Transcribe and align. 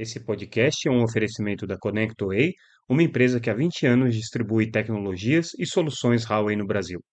Esse 0.00 0.18
podcast 0.18 0.88
é 0.88 0.90
um 0.90 1.04
oferecimento 1.04 1.66
da 1.66 1.76
ConnectWay, 1.76 2.54
uma 2.88 3.02
empresa 3.02 3.38
que 3.38 3.50
há 3.50 3.54
20 3.54 3.86
anos 3.86 4.16
distribui 4.16 4.70
tecnologias 4.70 5.50
e 5.58 5.66
soluções 5.66 6.24
Huawei 6.24 6.56
no 6.56 6.66
Brasil. 6.66 7.04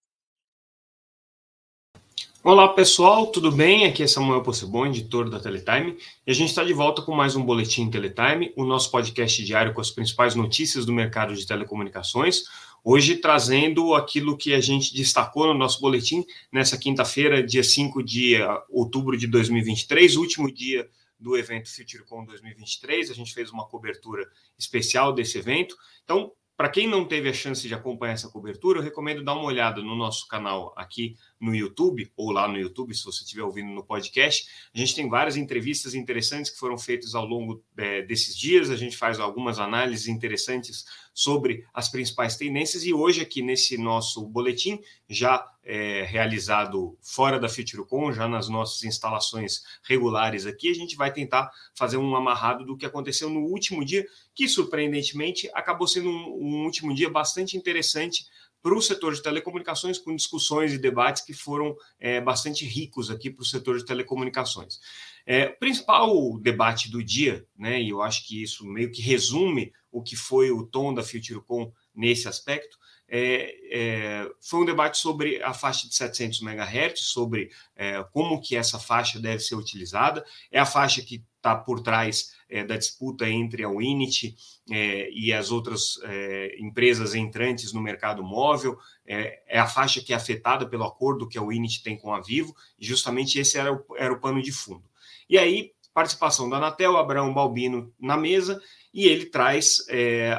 Olá 2.41 2.69
pessoal, 2.69 3.27
tudo 3.27 3.51
bem? 3.51 3.85
Aqui 3.85 4.03
é 4.03 4.07
Samuel 4.07 4.41
Possebon, 4.41 4.85
editor 4.85 5.29
da 5.29 5.37
Teletime, 5.37 5.97
e 6.25 6.31
a 6.31 6.33
gente 6.33 6.47
está 6.47 6.63
de 6.63 6.71
volta 6.71 7.01
com 7.01 7.13
mais 7.13 7.35
um 7.35 7.43
Boletim 7.43 7.89
Teletime, 7.89 8.53
o 8.55 8.63
nosso 8.63 8.89
podcast 8.89 9.43
diário 9.43 9.73
com 9.73 9.81
as 9.81 9.91
principais 9.91 10.33
notícias 10.33 10.85
do 10.85 10.93
mercado 10.93 11.35
de 11.35 11.45
telecomunicações. 11.45 12.43
Hoje 12.85 13.17
trazendo 13.17 13.95
aquilo 13.95 14.37
que 14.37 14.53
a 14.53 14.61
gente 14.61 14.95
destacou 14.95 15.45
no 15.47 15.53
nosso 15.53 15.81
boletim 15.81 16.23
nessa 16.49 16.77
quinta-feira, 16.77 17.45
dia 17.45 17.65
5 17.65 18.01
de 18.01 18.37
outubro 18.69 19.17
de 19.17 19.27
2023, 19.27 20.15
último 20.15 20.49
dia 20.49 20.87
do 21.19 21.37
evento 21.37 21.69
FutureCon 21.69 22.25
2023. 22.25 23.11
A 23.11 23.13
gente 23.13 23.33
fez 23.33 23.51
uma 23.51 23.67
cobertura 23.67 24.29
especial 24.57 25.13
desse 25.13 25.37
evento. 25.37 25.75
Então, 26.03 26.31
para 26.55 26.69
quem 26.69 26.87
não 26.87 27.05
teve 27.05 27.29
a 27.29 27.33
chance 27.33 27.67
de 27.67 27.73
acompanhar 27.73 28.13
essa 28.13 28.29
cobertura, 28.29 28.79
eu 28.79 28.83
recomendo 28.83 29.23
dar 29.23 29.33
uma 29.33 29.45
olhada 29.45 29.81
no 29.81 29.95
nosso 29.95 30.27
canal 30.27 30.73
aqui 30.75 31.15
no 31.39 31.55
YouTube, 31.55 32.11
ou 32.15 32.31
lá 32.31 32.47
no 32.47 32.57
YouTube, 32.57 32.93
se 32.93 33.03
você 33.03 33.23
estiver 33.23 33.43
ouvindo 33.43 33.71
no 33.71 33.83
podcast. 33.83 34.47
A 34.73 34.77
gente 34.77 34.95
tem 34.95 35.07
várias 35.09 35.37
entrevistas 35.37 35.93
interessantes 35.93 36.51
que 36.51 36.57
foram 36.57 36.77
feitas 36.77 37.15
ao 37.15 37.25
longo 37.25 37.63
é, 37.77 38.01
desses 38.01 38.35
dias. 38.35 38.69
A 38.69 38.75
gente 38.75 38.97
faz 38.97 39.19
algumas 39.19 39.59
análises 39.59 40.07
interessantes 40.07 40.85
sobre 41.13 41.65
as 41.73 41.89
principais 41.89 42.35
tendências. 42.35 42.83
E 42.83 42.93
hoje, 42.93 43.21
aqui 43.21 43.41
nesse 43.41 43.77
nosso 43.77 44.25
boletim, 44.25 44.79
já 45.09 45.45
é, 45.63 46.03
realizado 46.03 46.97
fora 47.01 47.39
da 47.39 47.49
FutureCon, 47.49 48.13
já 48.13 48.27
nas 48.27 48.47
nossas 48.47 48.83
instalações 48.83 49.63
regulares 49.83 50.45
aqui, 50.45 50.69
a 50.69 50.75
gente 50.75 50.95
vai 50.95 51.11
tentar 51.11 51.51
fazer 51.75 51.97
um 51.97 52.15
amarrado 52.15 52.65
do 52.65 52.77
que 52.77 52.85
aconteceu 52.85 53.29
no 53.29 53.41
último 53.41 53.83
dia, 53.83 54.05
que 54.33 54.47
surpreendentemente 54.47 55.49
acabou 55.53 55.87
sendo 55.87 56.09
um, 56.09 56.37
um 56.39 56.65
último 56.65 56.93
dia 56.93 57.09
bastante 57.09 57.57
interessante 57.57 58.25
para 58.61 58.75
o 58.75 58.81
setor 58.81 59.13
de 59.13 59.21
telecomunicações, 59.21 59.97
com 59.97 60.15
discussões 60.15 60.73
e 60.73 60.77
debates 60.77 61.23
que 61.23 61.33
foram 61.33 61.75
é, 61.99 62.19
bastante 62.19 62.65
ricos 62.65 63.09
aqui 63.09 63.29
para 63.29 63.41
o 63.41 63.45
setor 63.45 63.77
de 63.77 63.85
telecomunicações. 63.85 64.79
É, 65.25 65.47
o 65.47 65.59
principal 65.59 66.39
debate 66.39 66.89
do 66.89 67.03
dia, 67.03 67.45
né, 67.57 67.81
e 67.81 67.89
eu 67.89 68.01
acho 68.01 68.25
que 68.25 68.41
isso 68.41 68.65
meio 68.65 68.91
que 68.91 69.01
resume 69.01 69.73
o 69.91 70.01
que 70.01 70.15
foi 70.15 70.51
o 70.51 70.65
tom 70.65 70.93
da 70.93 71.03
FutureCon 71.03 71.71
nesse 71.93 72.27
aspecto, 72.27 72.77
é, 73.09 73.55
é, 73.71 74.31
foi 74.41 74.61
um 74.61 74.65
debate 74.65 74.97
sobre 74.97 75.41
a 75.41 75.53
faixa 75.53 75.87
de 75.87 75.95
700 75.95 76.41
MHz, 76.41 76.99
sobre 76.99 77.49
é, 77.75 78.03
como 78.11 78.41
que 78.41 78.55
essa 78.55 78.77
faixa 78.77 79.19
deve 79.19 79.39
ser 79.39 79.55
utilizada. 79.55 80.25
É 80.51 80.59
a 80.59 80.65
faixa 80.65 81.01
que 81.01 81.23
está 81.47 81.55
por 81.55 81.79
trás 81.79 82.33
é, 82.49 82.63
da 82.63 82.75
disputa 82.75 83.27
entre 83.29 83.63
a 83.63 83.69
Winit 83.69 84.35
é, 84.69 85.09
e 85.11 85.31
as 85.31 85.49
outras 85.49 85.99
é, 86.03 86.57
empresas 86.59 87.15
entrantes 87.15 87.71
no 87.71 87.81
mercado 87.81 88.21
móvel. 88.21 88.77
É, 89.05 89.41
a 89.57 89.65
faixa 89.65 90.01
que 90.01 90.11
é 90.11 90.15
afetada 90.15 90.67
pelo 90.67 90.83
acordo 90.83 91.27
que 91.27 91.37
a 91.37 91.41
Winit 91.41 91.81
tem 91.81 91.97
com 91.97 92.13
a 92.13 92.19
Vivo, 92.19 92.53
e 92.77 92.85
justamente 92.85 93.39
esse 93.39 93.57
era 93.57 93.71
o, 93.71 93.85
era 93.95 94.13
o 94.13 94.19
pano 94.19 94.41
de 94.41 94.51
fundo. 94.51 94.83
E 95.29 95.37
aí, 95.37 95.71
participação 95.93 96.49
da 96.49 96.57
Anatel, 96.57 96.97
Abraão 96.97 97.33
Balbino 97.33 97.93
na 97.99 98.17
mesa, 98.17 98.61
e 98.93 99.05
ele 99.05 99.25
traz 99.25 99.85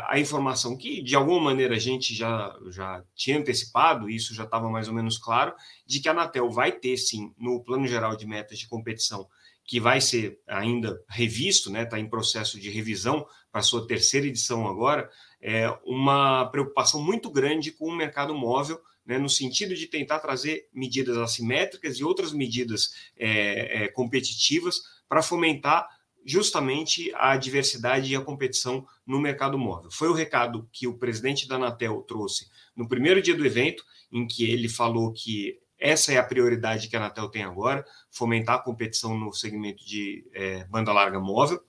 a 0.07 0.19
informação 0.19 0.77
que, 0.77 1.03
de 1.03 1.15
alguma 1.15 1.41
maneira, 1.41 1.77
a 1.77 1.79
gente 1.79 2.15
já, 2.15 2.57
já 2.71 3.05
tinha 3.15 3.39
antecipado, 3.39 4.09
isso 4.09 4.35
já 4.35 4.45
estava 4.45 4.69
mais 4.71 4.89
ou 4.89 4.95
menos 4.95 5.19
claro, 5.19 5.53
de 5.87 6.01
que 6.01 6.09
a 6.09 6.13
Anatel 6.13 6.51
vai 6.51 6.73
ter, 6.73 6.97
sim, 6.97 7.33
no 7.39 7.63
Plano 7.63 7.87
Geral 7.87 8.17
de 8.17 8.27
Metas 8.27 8.59
de 8.59 8.69
Competição, 8.69 9.29
que 9.69 9.79
vai 9.79 10.01
ser 10.01 10.41
ainda 10.47 10.99
revisto, 11.07 11.69
está 11.69 11.79
né, 11.79 11.85
tá 11.85 12.01
em 12.01 12.09
processo 12.09 12.59
de 12.59 12.71
revisão 12.71 13.27
para 13.53 13.61
sua 13.61 13.87
terceira 13.87 14.27
edição 14.27 14.67
agora, 14.67 15.11
é 15.43 15.69
uma 15.85 16.47
preocupação 16.47 17.05
muito 17.05 17.31
grande 17.31 17.71
com 17.71 17.85
o 17.85 17.95
mercado 17.95 18.35
móvel, 18.35 18.81
né, 19.05 19.19
no 19.19 19.29
sentido 19.29 19.75
de 19.75 19.87
tentar 19.87 20.21
trazer 20.21 20.67
medidas 20.73 21.19
assimétricas 21.19 21.99
e 21.99 22.05
outras 22.05 22.33
medidas 22.33 22.95
é, 23.15 23.85
é, 23.85 23.89
competitivas 23.89 24.81
para 25.07 25.21
fomentar 25.21 25.87
justamente 26.25 27.13
a 27.15 27.37
diversidade 27.37 28.11
e 28.11 28.17
a 28.17 28.23
competição 28.23 28.87
no 29.07 29.21
mercado 29.21 29.59
móvel. 29.59 29.91
Foi 29.91 30.09
o 30.09 30.15
recado 30.15 30.67
que 30.73 30.87
o 30.87 30.97
presidente 30.97 31.47
da 31.47 31.57
Anatel 31.57 32.03
trouxe 32.09 32.49
no 32.75 32.89
primeiro 32.89 33.21
dia 33.21 33.35
do 33.35 33.45
evento, 33.45 33.85
em 34.11 34.27
que 34.27 34.51
ele 34.51 34.69
falou 34.69 35.13
que 35.13 35.59
essa 35.79 36.13
é 36.13 36.19
a 36.19 36.25
prioridade 36.25 36.89
que 36.89 36.97
a 36.97 36.99
Anatel 36.99 37.29
tem 37.29 37.43
agora, 37.43 37.85
fomentar 38.11 38.57
a 38.57 38.63
competição 38.63 39.17
no 39.17 39.33
segmento 39.33 39.85
de 39.85 40.27
é, 40.33 40.65
banda 40.65 40.93
larga 40.93 41.21
móvel. 41.21 41.63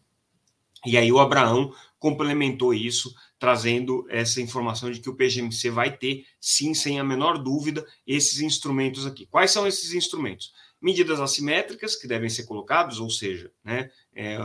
E 0.85 0.97
aí 0.97 1.11
o 1.11 1.19
Abraão 1.19 1.73
complementou 1.99 2.73
isso, 2.73 3.13
trazendo 3.37 4.05
essa 4.09 4.41
informação 4.41 4.89
de 4.89 4.99
que 5.01 5.09
o 5.09 5.15
PGMC 5.15 5.69
vai 5.69 5.95
ter, 5.95 6.25
sim, 6.39 6.73
sem 6.73 6.99
a 6.99 7.03
menor 7.03 7.37
dúvida, 7.37 7.85
esses 8.07 8.39
instrumentos 8.39 9.05
aqui. 9.05 9.25
Quais 9.25 9.51
são 9.51 9.67
esses 9.67 9.93
instrumentos? 9.93 10.53
medidas 10.81 11.19
assimétricas 11.19 11.95
que 11.95 12.07
devem 12.07 12.29
ser 12.29 12.45
colocadas, 12.45 12.99
ou 12.99 13.09
seja, 13.09 13.51
né, 13.63 13.89
é, 14.15 14.37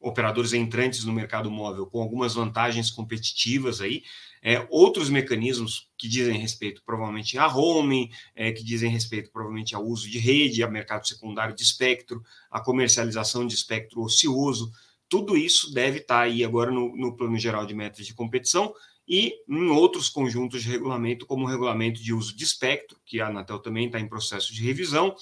operadores 0.00 0.52
entrantes 0.52 1.04
no 1.04 1.12
mercado 1.12 1.50
móvel 1.50 1.86
com 1.86 2.00
algumas 2.00 2.34
vantagens 2.34 2.90
competitivas 2.90 3.80
aí, 3.80 4.02
é, 4.48 4.64
outros 4.70 5.10
mecanismos 5.10 5.88
que 5.98 6.06
dizem 6.06 6.38
respeito 6.38 6.80
provavelmente 6.86 7.36
a 7.36 7.48
roaming, 7.48 8.08
é, 8.32 8.52
que 8.52 8.62
dizem 8.62 8.88
respeito 8.88 9.28
provavelmente 9.32 9.74
ao 9.74 9.84
uso 9.84 10.08
de 10.08 10.20
rede, 10.20 10.62
a 10.62 10.70
mercado 10.70 11.04
secundário 11.04 11.52
de 11.52 11.64
espectro, 11.64 12.22
a 12.48 12.60
comercialização 12.60 13.44
de 13.44 13.56
espectro 13.56 14.00
ocioso, 14.00 14.70
tudo 15.08 15.36
isso 15.36 15.74
deve 15.74 15.98
estar 15.98 16.20
aí 16.20 16.44
agora 16.44 16.70
no, 16.70 16.96
no 16.96 17.16
plano 17.16 17.36
geral 17.36 17.66
de 17.66 17.74
metas 17.74 18.06
de 18.06 18.14
competição 18.14 18.72
e 19.08 19.34
em 19.48 19.68
outros 19.68 20.08
conjuntos 20.08 20.62
de 20.62 20.68
regulamento, 20.68 21.26
como 21.26 21.44
o 21.44 21.48
regulamento 21.48 22.00
de 22.00 22.14
uso 22.14 22.36
de 22.36 22.44
espectro, 22.44 22.96
que 23.04 23.20
a 23.20 23.26
Anatel 23.26 23.58
também 23.58 23.86
está 23.86 23.98
em 23.98 24.08
processo 24.08 24.54
de 24.54 24.62
revisão, 24.62 25.16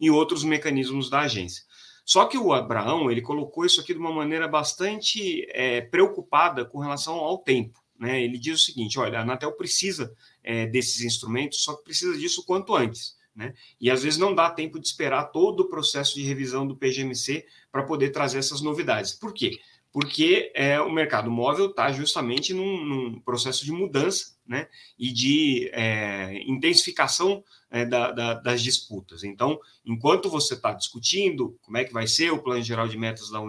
e 0.00 0.10
outros 0.10 0.42
mecanismos 0.42 1.10
da 1.10 1.20
agência. 1.20 1.64
Só 2.02 2.24
que 2.24 2.38
o 2.38 2.54
Abraão 2.54 3.10
ele 3.10 3.20
colocou 3.20 3.66
isso 3.66 3.78
aqui 3.82 3.92
de 3.92 4.00
uma 4.00 4.12
maneira 4.12 4.48
bastante 4.48 5.46
é, 5.50 5.82
preocupada 5.82 6.64
com 6.64 6.78
relação 6.78 7.16
ao 7.16 7.36
tempo. 7.36 7.79
Né? 8.00 8.24
Ele 8.24 8.38
diz 8.38 8.62
o 8.62 8.64
seguinte: 8.64 8.98
olha, 8.98 9.18
a 9.18 9.22
Anatel 9.22 9.52
precisa 9.52 10.16
é, 10.42 10.66
desses 10.66 11.02
instrumentos, 11.02 11.62
só 11.62 11.76
que 11.76 11.84
precisa 11.84 12.16
disso 12.16 12.44
quanto 12.46 12.74
antes. 12.74 13.14
Né? 13.36 13.54
E 13.78 13.90
às 13.90 14.02
vezes 14.02 14.18
não 14.18 14.34
dá 14.34 14.50
tempo 14.50 14.80
de 14.80 14.86
esperar 14.86 15.24
todo 15.24 15.60
o 15.60 15.68
processo 15.68 16.14
de 16.14 16.22
revisão 16.22 16.66
do 16.66 16.74
PGMC 16.74 17.46
para 17.70 17.82
poder 17.82 18.10
trazer 18.10 18.38
essas 18.38 18.62
novidades. 18.62 19.12
Por 19.12 19.34
quê? 19.34 19.60
Porque 19.92 20.50
é, 20.54 20.80
o 20.80 20.90
mercado 20.90 21.30
móvel 21.30 21.66
está 21.66 21.92
justamente 21.92 22.54
num, 22.54 22.84
num, 22.84 23.20
processo 23.20 23.64
de 23.64 23.72
mudança 23.72 24.36
né? 24.46 24.68
e 24.98 25.12
de 25.12 25.68
é, 25.72 26.42
intensificação 26.46 27.44
é, 27.70 27.84
da, 27.84 28.10
da, 28.10 28.34
das 28.34 28.62
disputas. 28.62 29.22
Então, 29.22 29.58
enquanto 29.84 30.28
você 30.28 30.54
está 30.54 30.72
discutindo 30.72 31.56
como 31.62 31.78
é 31.78 31.84
que 31.84 31.92
vai 31.92 32.06
ser 32.06 32.32
o 32.32 32.42
plano 32.42 32.62
geral 32.62 32.88
de 32.88 32.98
metas 32.98 33.30
da, 33.30 33.40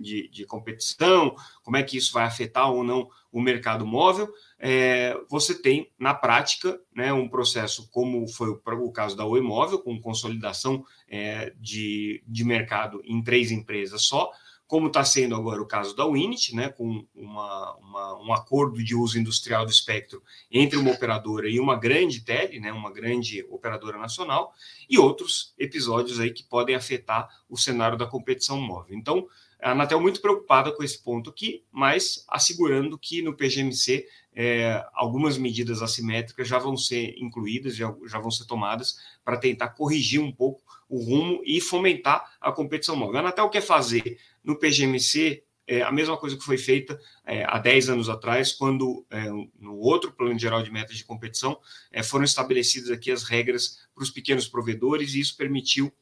de, 0.00 0.28
de, 0.28 0.44
competição, 0.44 1.34
como 1.62 1.76
é 1.76 1.82
que 1.82 1.96
isso 1.96 2.12
vai 2.12 2.24
afetar 2.24 2.70
ou 2.70 2.82
não 2.82 3.08
o 3.30 3.40
mercado 3.40 3.86
móvel, 3.86 4.28
é, 4.58 5.16
você 5.28 5.54
tem, 5.54 5.90
na 5.98 6.12
prática, 6.12 6.80
né, 6.94 7.12
um 7.12 7.28
processo 7.28 7.88
como 7.90 8.26
foi 8.26 8.48
o, 8.48 8.60
o 8.64 8.92
caso 8.92 9.16
da 9.16 9.24
Oi 9.24 9.40
Móvel, 9.40 9.78
com 9.78 10.00
consolidação 10.00 10.84
é, 11.08 11.52
de, 11.60 12.22
de 12.26 12.44
mercado 12.44 13.00
em 13.04 13.22
três 13.22 13.52
empresas 13.52 14.02
só, 14.02 14.32
como 14.68 14.88
está 14.88 15.02
sendo 15.02 15.34
agora 15.34 15.62
o 15.62 15.66
caso 15.66 15.96
da 15.96 16.06
Winit, 16.06 16.54
né, 16.54 16.68
com 16.68 17.02
uma, 17.14 17.76
uma, 17.78 18.22
um 18.22 18.32
acordo 18.34 18.84
de 18.84 18.94
uso 18.94 19.18
industrial 19.18 19.64
do 19.64 19.72
espectro 19.72 20.22
entre 20.52 20.78
uma 20.78 20.92
operadora 20.92 21.48
e 21.48 21.58
uma 21.58 21.74
grande 21.74 22.20
tele, 22.20 22.60
né, 22.60 22.70
uma 22.70 22.92
grande 22.92 23.44
operadora 23.48 23.98
nacional, 23.98 24.52
e 24.88 24.98
outros 24.98 25.54
episódios 25.58 26.20
aí 26.20 26.30
que 26.30 26.44
podem 26.44 26.76
afetar 26.76 27.26
o 27.48 27.56
cenário 27.56 27.96
da 27.96 28.06
competição 28.06 28.60
móvel. 28.60 28.94
Então, 28.94 29.26
a 29.60 29.72
Anatel 29.72 30.00
muito 30.00 30.20
preocupada 30.20 30.70
com 30.70 30.84
esse 30.84 31.02
ponto 31.02 31.30
aqui, 31.30 31.64
mas 31.72 32.24
assegurando 32.28 32.98
que 32.98 33.22
no 33.22 33.34
PGMC 33.34 34.06
é, 34.34 34.84
algumas 34.92 35.36
medidas 35.36 35.82
assimétricas 35.82 36.46
já 36.46 36.58
vão 36.58 36.76
ser 36.76 37.14
incluídas, 37.18 37.74
já, 37.74 37.92
já 38.06 38.20
vão 38.20 38.30
ser 38.30 38.44
tomadas 38.44 38.98
para 39.24 39.36
tentar 39.36 39.70
corrigir 39.70 40.20
um 40.20 40.30
pouco 40.30 40.62
o 40.88 41.02
rumo 41.02 41.42
e 41.44 41.60
fomentar 41.60 42.36
a 42.40 42.52
competição 42.52 42.94
móvel. 42.94 43.16
A 43.16 43.20
Anatel 43.20 43.50
quer 43.50 43.60
fazer 43.60 44.18
no 44.48 44.58
PGMC 44.58 45.44
é 45.66 45.82
a 45.82 45.92
mesma 45.92 46.16
coisa 46.16 46.34
que 46.34 46.42
foi 46.42 46.56
feita 46.56 46.98
é, 47.26 47.44
há 47.44 47.58
10 47.58 47.90
anos 47.90 48.08
atrás, 48.08 48.50
quando 48.50 49.04
é, 49.10 49.28
no 49.60 49.76
outro 49.76 50.10
plano 50.10 50.38
geral 50.38 50.62
de 50.62 50.72
metas 50.72 50.96
de 50.96 51.04
competição 51.04 51.60
é, 51.92 52.02
foram 52.02 52.24
estabelecidas 52.24 52.90
aqui 52.90 53.10
as 53.10 53.24
regras 53.24 53.86
para 53.94 54.02
os 54.02 54.10
pequenos 54.10 54.48
provedores 54.48 55.12
e 55.12 55.20
isso 55.20 55.36
permitiu 55.36 55.92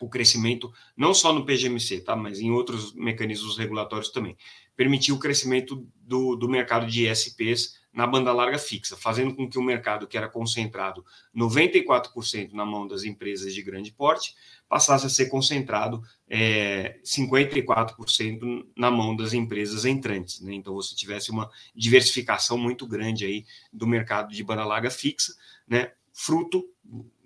o 0.00 0.08
crescimento 0.08 0.72
não 0.96 1.12
só 1.12 1.32
no 1.32 1.44
PGMC, 1.44 2.02
tá, 2.02 2.14
mas 2.14 2.38
em 2.38 2.52
outros 2.52 2.94
mecanismos 2.94 3.58
regulatórios 3.58 4.10
também. 4.10 4.36
Permitiu 4.76 5.16
o 5.16 5.18
crescimento 5.18 5.84
do, 5.96 6.36
do 6.36 6.48
mercado 6.48 6.86
de 6.86 7.08
ISPs 7.08 7.80
na 7.98 8.06
banda 8.06 8.32
larga 8.32 8.60
fixa, 8.60 8.96
fazendo 8.96 9.34
com 9.34 9.50
que 9.50 9.58
o 9.58 9.62
mercado 9.62 10.06
que 10.06 10.16
era 10.16 10.28
concentrado 10.28 11.04
94% 11.36 12.52
na 12.52 12.64
mão 12.64 12.86
das 12.86 13.02
empresas 13.02 13.52
de 13.52 13.60
grande 13.60 13.90
porte 13.90 14.36
passasse 14.68 15.04
a 15.04 15.08
ser 15.08 15.26
concentrado 15.26 16.00
é, 16.30 17.00
54% 17.04 18.68
na 18.76 18.88
mão 18.88 19.16
das 19.16 19.32
empresas 19.32 19.84
entrantes. 19.84 20.40
Né? 20.40 20.54
Então 20.54 20.74
você 20.74 20.94
tivesse 20.94 21.32
uma 21.32 21.50
diversificação 21.74 22.56
muito 22.56 22.86
grande 22.86 23.24
aí 23.24 23.44
do 23.72 23.84
mercado 23.84 24.32
de 24.32 24.44
banda 24.44 24.64
larga 24.64 24.92
fixa, 24.92 25.34
né? 25.66 25.90
fruto 26.12 26.64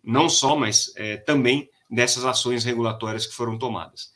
não 0.02 0.26
só, 0.26 0.56
mas 0.56 0.90
é, 0.96 1.18
também 1.18 1.68
dessas 1.90 2.24
ações 2.24 2.64
regulatórias 2.64 3.26
que 3.26 3.34
foram 3.34 3.58
tomadas. 3.58 4.10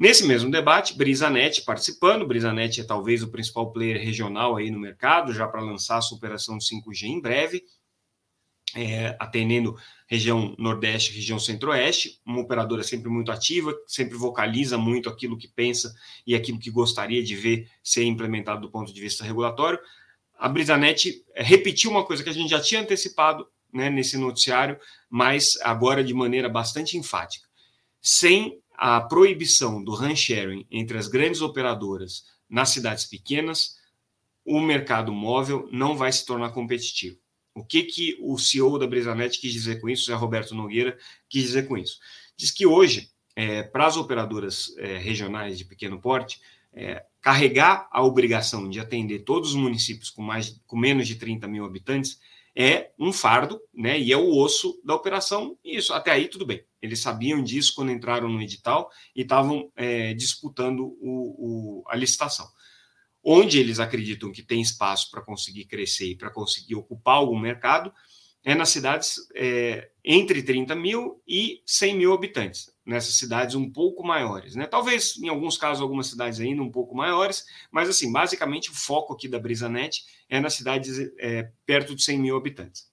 Nesse 0.00 0.26
mesmo 0.26 0.50
debate, 0.50 0.96
Brisanet 0.96 1.60
participando, 1.60 2.26
Brisanet 2.26 2.80
é 2.80 2.84
talvez 2.84 3.22
o 3.22 3.30
principal 3.30 3.70
player 3.70 4.02
regional 4.02 4.56
aí 4.56 4.70
no 4.70 4.78
mercado, 4.80 5.30
já 5.30 5.46
para 5.46 5.60
lançar 5.60 5.98
a 5.98 6.00
superação 6.00 6.56
do 6.56 6.64
5G 6.64 7.02
em 7.02 7.20
breve, 7.20 7.62
é, 8.74 9.14
atendendo 9.20 9.76
região 10.08 10.54
Nordeste, 10.56 11.12
região 11.12 11.38
Centro-Oeste, 11.38 12.18
uma 12.24 12.40
operadora 12.40 12.82
sempre 12.82 13.10
muito 13.10 13.30
ativa, 13.30 13.74
sempre 13.86 14.16
vocaliza 14.16 14.78
muito 14.78 15.10
aquilo 15.10 15.36
que 15.36 15.48
pensa 15.48 15.94
e 16.26 16.34
aquilo 16.34 16.58
que 16.58 16.70
gostaria 16.70 17.22
de 17.22 17.36
ver 17.36 17.68
ser 17.84 18.04
implementado 18.04 18.62
do 18.62 18.70
ponto 18.70 18.94
de 18.94 19.00
vista 19.02 19.22
regulatório. 19.22 19.78
A 20.38 20.48
Brisanet 20.48 21.22
é, 21.34 21.42
repetiu 21.42 21.90
uma 21.90 22.06
coisa 22.06 22.24
que 22.24 22.30
a 22.30 22.32
gente 22.32 22.48
já 22.48 22.60
tinha 22.62 22.80
antecipado 22.80 23.46
né, 23.70 23.90
nesse 23.90 24.16
noticiário, 24.16 24.78
mas 25.10 25.58
agora 25.60 26.02
de 26.02 26.14
maneira 26.14 26.48
bastante 26.48 26.96
enfática. 26.96 27.46
Sem 28.00 28.62
a 28.82 28.98
proibição 28.98 29.84
do 29.84 29.94
run 29.94 30.16
sharing 30.16 30.66
entre 30.70 30.96
as 30.96 31.06
grandes 31.06 31.42
operadoras 31.42 32.24
nas 32.48 32.70
cidades 32.70 33.04
pequenas, 33.04 33.76
o 34.42 34.58
mercado 34.58 35.12
móvel 35.12 35.68
não 35.70 35.94
vai 35.94 36.10
se 36.10 36.24
tornar 36.24 36.52
competitivo. 36.52 37.18
O 37.54 37.62
que, 37.62 37.82
que 37.82 38.16
o 38.22 38.38
CEO 38.38 38.78
da 38.78 38.86
Brisanet 38.86 39.38
quis 39.38 39.52
dizer 39.52 39.82
com 39.82 39.88
isso, 39.90 40.06
Zé 40.06 40.14
Roberto 40.14 40.54
Nogueira, 40.54 40.96
quis 41.28 41.42
dizer 41.42 41.68
com 41.68 41.76
isso? 41.76 41.98
Diz 42.34 42.50
que 42.50 42.64
hoje, 42.64 43.10
é, 43.36 43.62
para 43.62 43.86
as 43.86 43.98
operadoras 43.98 44.74
é, 44.78 44.96
regionais 44.96 45.58
de 45.58 45.66
pequeno 45.66 46.00
porte, 46.00 46.40
é, 46.72 47.04
carregar 47.20 47.86
a 47.92 48.02
obrigação 48.02 48.66
de 48.66 48.80
atender 48.80 49.24
todos 49.24 49.50
os 49.50 49.56
municípios 49.56 50.08
com, 50.08 50.22
mais, 50.22 50.58
com 50.66 50.78
menos 50.78 51.06
de 51.06 51.16
30 51.16 51.46
mil 51.46 51.66
habitantes 51.66 52.18
é 52.54 52.90
um 52.98 53.12
fardo, 53.12 53.60
né? 53.72 53.98
E 53.98 54.12
é 54.12 54.16
o 54.16 54.36
osso 54.36 54.80
da 54.84 54.94
operação. 54.94 55.56
E 55.64 55.76
isso 55.76 55.92
até 55.92 56.10
aí 56.10 56.28
tudo 56.28 56.44
bem. 56.44 56.64
Eles 56.82 57.00
sabiam 57.00 57.42
disso 57.42 57.74
quando 57.74 57.92
entraram 57.92 58.28
no 58.28 58.42
edital 58.42 58.90
e 59.14 59.22
estavam 59.22 59.70
é, 59.76 60.14
disputando 60.14 60.96
o, 61.00 61.80
o, 61.80 61.84
a 61.88 61.96
licitação. 61.96 62.48
Onde 63.22 63.58
eles 63.58 63.78
acreditam 63.78 64.32
que 64.32 64.42
tem 64.42 64.60
espaço 64.60 65.10
para 65.10 65.22
conseguir 65.22 65.66
crescer 65.66 66.06
e 66.06 66.16
para 66.16 66.30
conseguir 66.30 66.74
ocupar 66.74 67.16
algum 67.16 67.38
mercado 67.38 67.92
é 68.42 68.54
nas 68.54 68.70
cidades 68.70 69.16
é, 69.34 69.90
entre 70.02 70.42
30 70.42 70.74
mil 70.74 71.22
e 71.28 71.62
100 71.66 71.96
mil 71.96 72.14
habitantes, 72.14 72.72
nessas 72.90 73.14
cidades 73.14 73.54
um 73.54 73.70
pouco 73.70 74.04
maiores. 74.04 74.56
Né? 74.56 74.66
Talvez, 74.66 75.16
em 75.18 75.28
alguns 75.28 75.56
casos, 75.56 75.80
algumas 75.80 76.08
cidades 76.08 76.40
ainda 76.40 76.60
um 76.60 76.70
pouco 76.70 76.94
maiores, 76.94 77.46
mas, 77.70 77.88
assim, 77.88 78.10
basicamente, 78.10 78.68
o 78.68 78.74
foco 78.74 79.14
aqui 79.14 79.28
da 79.28 79.38
BrisaNet 79.38 80.04
é 80.28 80.40
nas 80.40 80.54
cidades 80.54 80.98
é, 81.18 81.52
perto 81.64 81.94
de 81.94 82.02
100 82.02 82.18
mil 82.18 82.36
habitantes. 82.36 82.90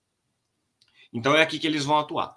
Então, 1.11 1.35
é 1.35 1.41
aqui 1.41 1.57
que 1.57 1.65
eles 1.65 1.83
vão 1.83 1.97
atuar. 1.97 2.35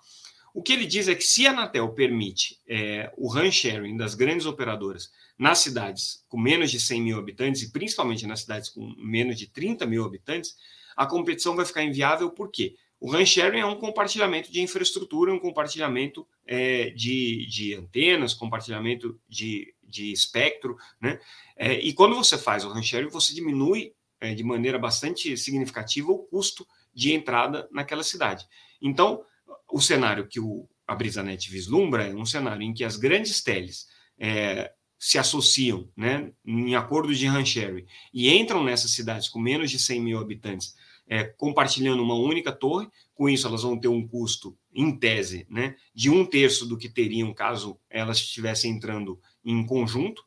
O 0.55 0.63
que 0.63 0.73
ele 0.73 0.87
diz 0.87 1.07
é 1.07 1.15
que 1.15 1.23
se 1.23 1.47
a 1.47 1.51
Anatel 1.51 1.91
permite 1.91 2.59
é, 2.67 3.13
o 3.17 3.31
run 3.33 3.53
sharing 3.53 3.97
das 3.97 4.15
grandes 4.15 4.47
operadoras 4.47 5.11
nas 5.39 5.59
cidades 5.59 6.25
com 6.29 6.41
menos 6.41 6.71
de 6.71 6.81
100 6.81 7.03
mil 7.03 7.19
habitantes, 7.19 7.63
e 7.63 7.71
principalmente 7.71 8.27
nas 8.27 8.41
cidades 8.41 8.71
com 8.71 8.95
menos 8.97 9.39
de 9.39 9.47
30 9.47 9.87
mil 9.87 10.05
habitantes, 10.05 10.57
a 10.97 11.07
competição 11.07 11.55
vai 11.55 11.67
ficar 11.67 11.85
inviável, 11.85 12.31
por 12.31 12.51
quê? 12.51 12.75
O 13.01 13.11
run 13.11 13.25
sharing 13.25 13.61
é 13.61 13.67
um 13.67 13.77
compartilhamento 13.77 14.53
de 14.53 14.61
infraestrutura, 14.61 15.33
um 15.33 15.39
compartilhamento 15.39 16.29
é, 16.47 16.91
de, 16.91 17.47
de, 17.47 17.75
antenas, 17.75 18.35
compartilhamento 18.35 19.19
de, 19.27 19.75
de 19.83 20.13
espectro, 20.13 20.77
né? 21.01 21.19
É, 21.57 21.81
e 21.81 21.95
quando 21.95 22.15
você 22.15 22.37
faz 22.37 22.63
o 22.63 22.69
run 22.69 22.83
sharing, 22.83 23.09
você 23.09 23.35
diminui 23.35 23.95
é, 24.21 24.35
de 24.35 24.45
maneira 24.45 24.79
bastante 24.79 25.35
significativa 25.39 26.13
o 26.13 26.19
custo 26.19 26.67
de 26.93 27.15
entrada 27.15 27.67
naquela 27.73 28.03
cidade. 28.03 28.47
Então, 28.83 29.25
o 29.73 29.81
cenário 29.81 30.29
que 30.29 30.39
o, 30.39 30.69
a 30.87 30.95
BrisaNet 30.95 31.51
vislumbra 31.51 32.07
é 32.07 32.15
um 32.15 32.27
cenário 32.27 32.63
em 32.63 32.75
que 32.75 32.85
as 32.85 32.97
grandes 32.97 33.43
teles 33.43 33.89
é, 34.19 34.73
se 34.99 35.19
associam 35.19 35.89
né, 35.97 36.31
em 36.45 36.75
acordos 36.75 37.19
de 37.19 37.27
run 37.27 37.47
sharing 37.47 37.87
e 38.13 38.31
entram 38.31 38.63
nessas 38.63 38.91
cidades 38.91 39.29
com 39.29 39.39
menos 39.39 39.71
de 39.71 39.79
100 39.79 40.01
mil 40.03 40.19
habitantes, 40.19 40.77
é, 41.11 41.25
compartilhando 41.25 42.03
uma 42.03 42.15
única 42.15 42.53
torre. 42.53 42.89
Com 43.13 43.29
isso, 43.29 43.47
elas 43.49 43.65
vão 43.65 43.79
ter 43.79 43.89
um 43.89 44.07
custo, 44.07 44.57
em 44.73 44.97
tese, 44.97 45.45
né, 45.51 45.75
de 45.93 46.09
um 46.09 46.25
terço 46.25 46.65
do 46.65 46.79
que 46.79 46.89
teriam 46.89 47.35
caso 47.35 47.77
elas 47.91 48.19
estivessem 48.19 48.71
entrando 48.71 49.21
em 49.45 49.67
conjunto, 49.67 50.23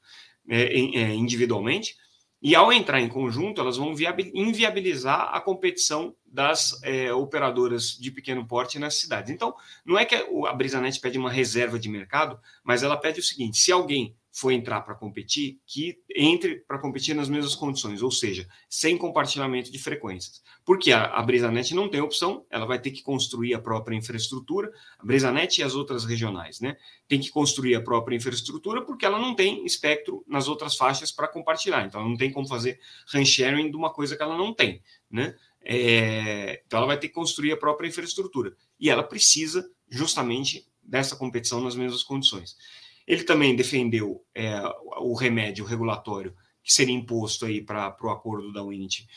é, 0.48 0.64
é 0.74 1.16
individualmente. 1.16 1.96
E 2.42 2.54
ao 2.56 2.74
entrar 2.74 3.00
em 3.00 3.08
conjunto, 3.08 3.62
elas 3.62 3.78
vão 3.78 3.96
inviabilizar 4.34 5.34
a 5.34 5.40
competição 5.40 6.14
das 6.26 6.78
é, 6.84 7.14
operadoras 7.14 7.92
de 7.98 8.12
pequeno 8.12 8.46
porte 8.46 8.78
nas 8.78 8.96
cidades. 8.96 9.32
Então, 9.32 9.56
não 9.86 9.98
é 9.98 10.04
que 10.04 10.14
a 10.14 10.54
Brisanet 10.54 11.00
pede 11.00 11.18
uma 11.18 11.32
reserva 11.32 11.80
de 11.80 11.88
mercado, 11.88 12.38
mas 12.62 12.84
ela 12.84 12.98
pede 12.98 13.22
o 13.22 13.24
seguinte: 13.24 13.58
se 13.58 13.72
alguém 13.72 14.14
for 14.36 14.52
entrar 14.52 14.82
para 14.82 14.96
competir, 14.96 15.60
que 15.64 15.96
entre 16.16 16.56
para 16.68 16.80
competir 16.80 17.14
nas 17.16 17.30
mesmas 17.30 17.54
condições, 17.54 18.02
ou 18.02 18.10
seja, 18.10 18.48
sem 18.68 18.98
compartilhamento 18.98 19.72
de 19.72 19.78
frequências. 19.78 20.42
Porque 20.66 20.92
a, 20.92 21.06
a 21.06 21.22
Brisanet 21.22 21.76
não 21.76 21.88
tem 21.88 22.02
opção, 22.02 22.44
ela 22.50 22.66
vai 22.66 22.80
ter 22.80 22.90
que 22.90 23.04
construir 23.04 23.54
a 23.54 23.62
própria 23.62 23.96
infraestrutura, 23.96 24.72
a 24.98 25.06
Brisanet 25.06 25.62
e 25.62 25.64
as 25.64 25.76
outras 25.76 26.04
regionais, 26.04 26.60
né? 26.60 26.76
Tem 27.08 27.20
que 27.20 27.30
construir 27.30 27.76
a 27.76 27.82
própria 27.82 28.16
infraestrutura 28.16 28.84
porque 28.84 29.06
ela 29.06 29.20
não 29.20 29.36
tem 29.36 29.64
espectro 29.66 30.26
nas 30.28 30.48
outras 30.48 30.76
faixas 30.76 31.12
para 31.12 31.28
compartilhar, 31.28 31.86
então 31.86 32.02
ela 32.02 32.10
não 32.10 32.18
tem 32.18 32.32
como 32.32 32.48
fazer 32.48 32.80
run 33.14 33.24
sharing 33.24 33.70
de 33.70 33.78
uma 33.78 33.94
coisa 33.94 34.18
que 34.18 34.24
ela 34.24 34.36
não 34.36 34.52
tem, 34.52 34.82
né? 35.12 35.36
É, 35.64 36.64
então 36.66 36.80
ela 36.80 36.88
vai 36.88 37.00
ter 37.00 37.08
que 37.08 37.14
construir 37.14 37.52
a 37.52 37.58
própria 37.58 37.88
infraestrutura 37.88 38.56
e 38.80 38.90
ela 38.90 39.04
precisa 39.04 39.70
justamente 39.88 40.68
dessa 40.82 41.16
competição 41.16 41.62
nas 41.62 41.76
mesmas 41.76 42.02
condições. 42.02 42.58
Ele 43.08 43.24
também 43.24 43.56
defendeu 43.56 44.24
é, 44.34 44.62
o 44.98 45.14
remédio 45.14 45.66
regulatório 45.66 46.36
que 46.64 46.72
seria 46.72 46.96
imposto 46.96 47.46
aí 47.46 47.62
para 47.62 47.96
o 48.02 48.10
acordo 48.10 48.52
da 48.54 48.64
Unity 48.64 49.08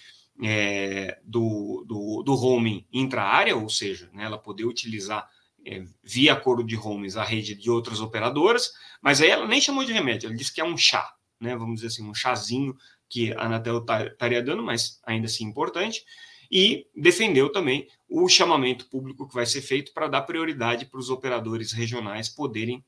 é, 0.42 1.18
do, 1.24 1.84
do, 1.86 2.22
do 2.22 2.34
roaming 2.34 2.84
intra-área, 2.92 3.56
ou 3.56 3.68
seja, 3.68 4.10
né, 4.12 4.24
ela 4.24 4.38
poder 4.38 4.64
utilizar 4.64 5.28
é, 5.64 5.84
via 6.02 6.32
acordo 6.32 6.64
de 6.64 6.74
roaming 6.74 7.16
a 7.16 7.24
rede 7.24 7.54
de 7.54 7.70
outras 7.70 8.00
operadoras, 8.00 8.72
mas 9.00 9.20
aí 9.20 9.30
ela 9.30 9.46
nem 9.46 9.60
chamou 9.60 9.84
de 9.84 9.92
remédio, 9.92 10.26
ela 10.26 10.36
disse 10.36 10.52
que 10.52 10.60
é 10.60 10.64
um 10.64 10.76
chá, 10.76 11.14
né, 11.40 11.56
vamos 11.56 11.76
dizer 11.76 11.88
assim, 11.88 12.08
um 12.08 12.14
chazinho 12.14 12.76
que 13.08 13.32
a 13.32 13.44
Anatel 13.44 13.84
tá, 13.84 14.06
estaria 14.06 14.42
dando, 14.42 14.62
mas 14.62 15.00
ainda 15.04 15.26
assim 15.26 15.44
importante, 15.44 16.04
e 16.50 16.86
defendeu 16.94 17.50
também 17.50 17.88
o 18.08 18.28
chamamento 18.28 18.86
público 18.88 19.26
que 19.26 19.34
vai 19.34 19.46
ser 19.46 19.62
feito 19.62 19.92
para 19.92 20.06
dar 20.06 20.22
prioridade 20.22 20.86
para 20.86 21.00
os 21.00 21.10
operadores 21.10 21.72
regionais 21.72 22.28
poderem 22.28 22.84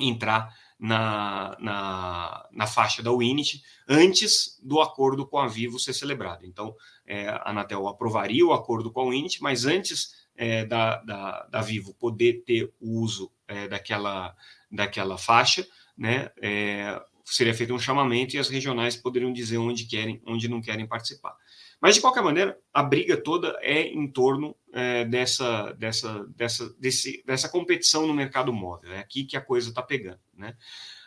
entrar 0.00 0.54
na, 0.78 1.56
na, 1.60 2.48
na, 2.50 2.66
faixa 2.66 3.02
da 3.02 3.12
Winit 3.12 3.62
antes 3.86 4.58
do 4.62 4.80
acordo 4.80 5.26
com 5.26 5.38
a 5.38 5.46
Vivo 5.46 5.78
ser 5.78 5.92
celebrado. 5.92 6.46
Então, 6.46 6.74
é, 7.06 7.28
a 7.28 7.50
Anatel 7.50 7.86
aprovaria 7.86 8.46
o 8.46 8.52
acordo 8.52 8.90
com 8.90 9.00
a 9.00 9.10
Winit, 9.10 9.42
mas 9.42 9.66
antes 9.66 10.14
é, 10.34 10.64
da, 10.64 10.96
da, 11.02 11.42
da, 11.50 11.60
Vivo 11.60 11.92
poder 11.94 12.44
ter 12.46 12.72
o 12.80 13.00
uso 13.00 13.30
é, 13.46 13.68
daquela, 13.68 14.34
daquela 14.70 15.18
faixa, 15.18 15.66
né, 15.96 16.30
é, 16.40 16.98
seria 17.26 17.54
feito 17.54 17.74
um 17.74 17.78
chamamento 17.78 18.34
e 18.34 18.38
as 18.38 18.48
regionais 18.48 18.96
poderiam 18.96 19.32
dizer 19.32 19.58
onde 19.58 19.84
querem, 19.84 20.20
onde 20.26 20.48
não 20.48 20.62
querem 20.62 20.86
participar. 20.86 21.36
Mas, 21.80 21.94
de 21.94 22.00
qualquer 22.00 22.22
maneira, 22.22 22.58
a 22.74 22.82
briga 22.82 23.16
toda 23.16 23.58
é 23.62 23.82
em 23.82 24.06
torno 24.06 24.54
é, 24.72 25.04
dessa, 25.04 25.72
dessa, 25.72 26.26
dessa, 26.36 26.68
desse, 26.78 27.22
dessa 27.24 27.48
competição 27.48 28.06
no 28.06 28.12
mercado 28.12 28.52
móvel. 28.52 28.92
É 28.92 28.98
aqui 28.98 29.24
que 29.24 29.36
a 29.36 29.40
coisa 29.40 29.70
está 29.70 29.82
pegando. 29.82 30.20
Né? 30.34 30.54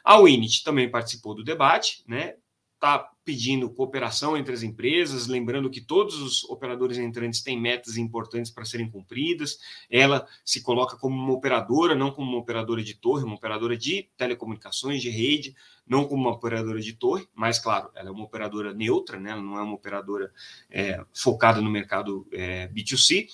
A 0.04 0.20
Winit 0.20 0.64
também 0.64 0.90
participou 0.90 1.36
do 1.36 1.44
debate, 1.44 2.04
né? 2.08 2.36
Está 2.84 3.10
pedindo 3.24 3.70
cooperação 3.70 4.36
entre 4.36 4.54
as 4.54 4.62
empresas, 4.62 5.28
lembrando 5.28 5.70
que 5.70 5.80
todos 5.80 6.22
os 6.22 6.44
operadores 6.44 6.98
entrantes 6.98 7.42
têm 7.42 7.58
metas 7.58 7.96
importantes 7.96 8.52
para 8.52 8.66
serem 8.66 8.90
cumpridas. 8.90 9.58
Ela 9.90 10.28
se 10.44 10.62
coloca 10.62 10.98
como 10.98 11.16
uma 11.16 11.32
operadora, 11.32 11.96
não 11.96 12.12
como 12.12 12.30
uma 12.30 12.40
operadora 12.40 12.84
de 12.84 12.94
torre, 12.96 13.24
uma 13.24 13.36
operadora 13.36 13.78
de 13.78 14.10
telecomunicações, 14.18 15.02
de 15.02 15.10
rede, 15.10 15.56
não 15.88 16.06
como 16.06 16.24
uma 16.24 16.32
operadora 16.32 16.82
de 16.82 16.92
torre, 16.92 17.26
mas, 17.34 17.58
claro, 17.58 17.90
ela 17.96 18.10
é 18.10 18.12
uma 18.12 18.26
operadora 18.26 18.74
neutra, 18.74 19.18
né? 19.18 19.32
ela 19.32 19.42
não 19.42 19.58
é 19.58 19.62
uma 19.62 19.76
operadora 19.76 20.30
é, 20.70 21.02
focada 21.14 21.62
no 21.62 21.72
mercado 21.72 22.28
é, 22.34 22.68
B2C, 22.68 23.28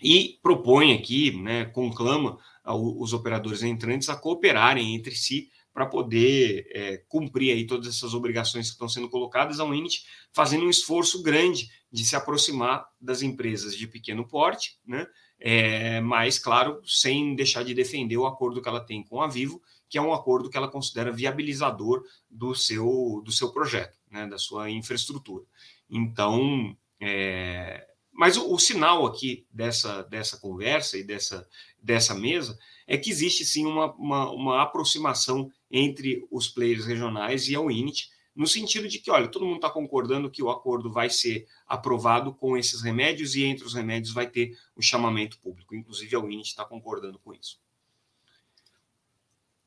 e 0.00 0.38
propõe 0.40 0.94
aqui, 0.94 1.36
né, 1.42 1.64
conclama 1.64 2.38
os 2.64 3.12
operadores 3.12 3.64
entrantes 3.64 4.08
a 4.08 4.14
cooperarem 4.14 4.94
entre 4.94 5.16
si 5.16 5.50
para 5.78 5.86
poder 5.86 6.66
é, 6.72 6.96
cumprir 7.06 7.52
aí 7.52 7.64
todas 7.64 7.86
essas 7.86 8.12
obrigações 8.12 8.66
que 8.66 8.72
estão 8.72 8.88
sendo 8.88 9.08
colocadas, 9.08 9.60
a 9.60 9.64
Unity 9.64 10.02
fazendo 10.32 10.64
um 10.64 10.70
esforço 10.70 11.22
grande 11.22 11.70
de 11.88 12.04
se 12.04 12.16
aproximar 12.16 12.84
das 13.00 13.22
empresas 13.22 13.76
de 13.76 13.86
pequeno 13.86 14.26
porte, 14.26 14.76
né? 14.84 15.06
É, 15.38 16.00
mas, 16.00 16.36
claro, 16.36 16.82
sem 16.84 17.36
deixar 17.36 17.62
de 17.62 17.74
defender 17.74 18.16
o 18.16 18.26
acordo 18.26 18.60
que 18.60 18.68
ela 18.68 18.80
tem 18.80 19.04
com 19.04 19.22
a 19.22 19.28
Vivo, 19.28 19.62
que 19.88 19.96
é 19.96 20.02
um 20.02 20.12
acordo 20.12 20.50
que 20.50 20.56
ela 20.56 20.66
considera 20.66 21.12
viabilizador 21.12 22.02
do 22.28 22.56
seu, 22.56 23.22
do 23.24 23.30
seu 23.30 23.52
projeto, 23.52 23.96
né? 24.10 24.26
da 24.26 24.36
sua 24.36 24.68
infraestrutura. 24.68 25.44
Então, 25.88 26.76
é, 27.00 27.86
mas 28.12 28.36
o, 28.36 28.52
o, 28.52 28.58
sinal 28.58 29.06
aqui 29.06 29.46
dessa, 29.48 30.02
dessa 30.02 30.38
conversa 30.38 30.98
e 30.98 31.04
dessa, 31.04 31.48
dessa 31.80 32.16
mesa 32.16 32.58
é 32.84 32.98
que 32.98 33.10
existe 33.10 33.44
sim 33.44 33.64
uma, 33.64 33.94
uma, 33.94 34.30
uma 34.32 34.62
aproximação 34.62 35.48
entre 35.70 36.26
os 36.30 36.48
players 36.48 36.84
regionais 36.84 37.48
e 37.48 37.54
a 37.54 37.60
Unity, 37.60 38.10
no 38.38 38.46
sentido 38.46 38.86
de 38.86 39.00
que, 39.00 39.10
olha, 39.10 39.26
todo 39.26 39.44
mundo 39.44 39.56
está 39.56 39.68
concordando 39.68 40.30
que 40.30 40.42
o 40.42 40.48
acordo 40.48 40.92
vai 40.92 41.10
ser 41.10 41.46
aprovado 41.66 42.32
com 42.32 42.56
esses 42.56 42.82
remédios 42.82 43.34
e 43.34 43.42
entre 43.42 43.64
os 43.64 43.74
remédios 43.74 44.14
vai 44.14 44.28
ter 44.28 44.56
o 44.76 44.80
chamamento 44.80 45.40
público. 45.40 45.74
Inclusive 45.74 46.14
a 46.14 46.20
Unity 46.20 46.50
está 46.50 46.64
concordando 46.64 47.18
com 47.18 47.34
isso. 47.34 47.60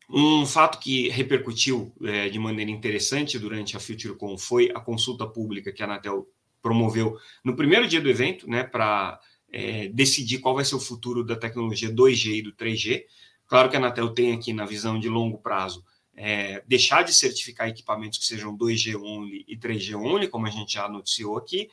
Um 0.09 0.45
fato 0.45 0.79
que 0.79 1.09
repercutiu 1.09 1.93
é, 2.01 2.29
de 2.29 2.39
maneira 2.39 2.71
interessante 2.71 3.37
durante 3.39 3.75
a 3.75 3.79
FutureCon 3.79 4.37
foi 4.37 4.69
a 4.73 4.79
consulta 4.79 5.27
pública 5.27 5.71
que 5.71 5.81
a 5.81 5.85
Anatel 5.85 6.27
promoveu 6.61 7.17
no 7.43 7.55
primeiro 7.55 7.87
dia 7.87 7.99
do 7.99 8.09
evento, 8.09 8.49
né, 8.49 8.63
para 8.63 9.19
é, 9.51 9.89
decidir 9.89 10.39
qual 10.39 10.55
vai 10.55 10.63
ser 10.63 10.75
o 10.75 10.79
futuro 10.79 11.23
da 11.25 11.35
tecnologia 11.35 11.89
2G 11.89 12.37
e 12.37 12.41
do 12.41 12.53
3G. 12.53 13.03
Claro 13.47 13.69
que 13.69 13.75
a 13.75 13.79
Anatel 13.79 14.09
tem 14.13 14.33
aqui 14.33 14.53
na 14.53 14.65
visão 14.65 14.97
de 14.99 15.09
longo 15.09 15.37
prazo 15.37 15.83
é, 16.23 16.63
deixar 16.67 17.03
de 17.03 17.11
certificar 17.11 17.67
equipamentos 17.67 18.19
que 18.19 18.25
sejam 18.25 18.55
2G 18.55 18.95
only 18.95 19.43
e 19.47 19.57
3G 19.57 19.95
only, 19.95 20.27
como 20.27 20.45
a 20.45 20.51
gente 20.51 20.73
já 20.73 20.87
noticiou 20.87 21.35
aqui, 21.35 21.69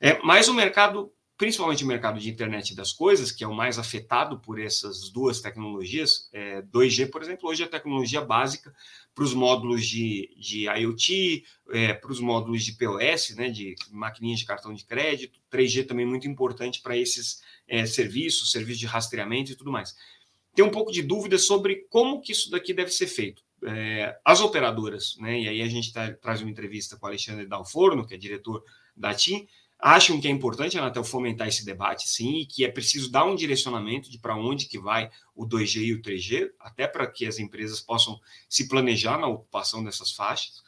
é, 0.00 0.18
mas 0.22 0.48
o 0.48 0.54
mercado 0.54 1.12
principalmente 1.36 1.82
o 1.82 1.88
mercado 1.88 2.20
de 2.20 2.30
internet 2.30 2.72
das 2.72 2.92
coisas, 2.92 3.32
que 3.32 3.42
é 3.42 3.48
o 3.48 3.54
mais 3.54 3.76
afetado 3.76 4.38
por 4.38 4.60
essas 4.60 5.10
duas 5.10 5.40
tecnologias. 5.40 6.28
É, 6.32 6.62
2G, 6.62 7.10
por 7.10 7.20
exemplo, 7.20 7.48
hoje 7.48 7.64
é 7.64 7.66
a 7.66 7.68
tecnologia 7.68 8.20
básica 8.20 8.72
para 9.12 9.24
os 9.24 9.34
módulos 9.34 9.84
de, 9.84 10.32
de 10.38 10.66
IoT, 10.68 11.44
é, 11.70 11.94
para 11.94 12.12
os 12.12 12.20
módulos 12.20 12.62
de 12.62 12.74
POS, 12.74 13.34
né, 13.34 13.50
de 13.50 13.74
maquininhas 13.90 14.38
de 14.38 14.46
cartão 14.46 14.72
de 14.72 14.84
crédito. 14.84 15.40
3G 15.50 15.84
também 15.84 16.06
muito 16.06 16.28
importante 16.28 16.80
para 16.80 16.96
esses 16.96 17.42
é, 17.66 17.84
serviços, 17.86 18.52
serviços 18.52 18.78
de 18.78 18.86
rastreamento 18.86 19.50
e 19.50 19.56
tudo 19.56 19.72
mais. 19.72 19.96
Tem 20.54 20.64
um 20.64 20.70
pouco 20.70 20.92
de 20.92 21.02
dúvida 21.02 21.38
sobre 21.38 21.86
como 21.90 22.20
que 22.20 22.30
isso 22.30 22.52
daqui 22.52 22.72
deve 22.72 22.92
ser 22.92 23.08
feito. 23.08 23.42
É, 23.64 24.18
as 24.24 24.40
operadoras, 24.40 25.16
né, 25.18 25.40
e 25.40 25.48
aí 25.48 25.62
a 25.62 25.68
gente 25.68 25.92
tá, 25.92 26.12
traz 26.12 26.40
uma 26.40 26.50
entrevista 26.50 26.96
com 26.96 27.06
o 27.06 27.08
Alexandre 27.08 27.46
Dalforno, 27.46 28.06
que 28.06 28.14
é 28.14 28.18
diretor 28.18 28.64
da 28.96 29.14
TIM, 29.14 29.46
acham 29.82 30.20
que 30.20 30.28
é 30.28 30.30
importante 30.30 30.78
Anatel 30.78 31.02
fomentar 31.02 31.48
esse 31.48 31.64
debate, 31.64 32.08
sim, 32.08 32.38
e 32.38 32.46
que 32.46 32.64
é 32.64 32.68
preciso 32.68 33.10
dar 33.10 33.24
um 33.24 33.34
direcionamento 33.34 34.08
de 34.08 34.18
para 34.18 34.36
onde 34.36 34.66
que 34.66 34.78
vai 34.78 35.10
o 35.34 35.44
2G 35.44 35.82
e 35.82 35.92
o 35.92 36.00
3G, 36.00 36.50
até 36.60 36.86
para 36.86 37.04
que 37.06 37.26
as 37.26 37.40
empresas 37.40 37.80
possam 37.80 38.18
se 38.48 38.68
planejar 38.68 39.18
na 39.18 39.26
ocupação 39.26 39.82
dessas 39.82 40.12
faixas. 40.12 40.62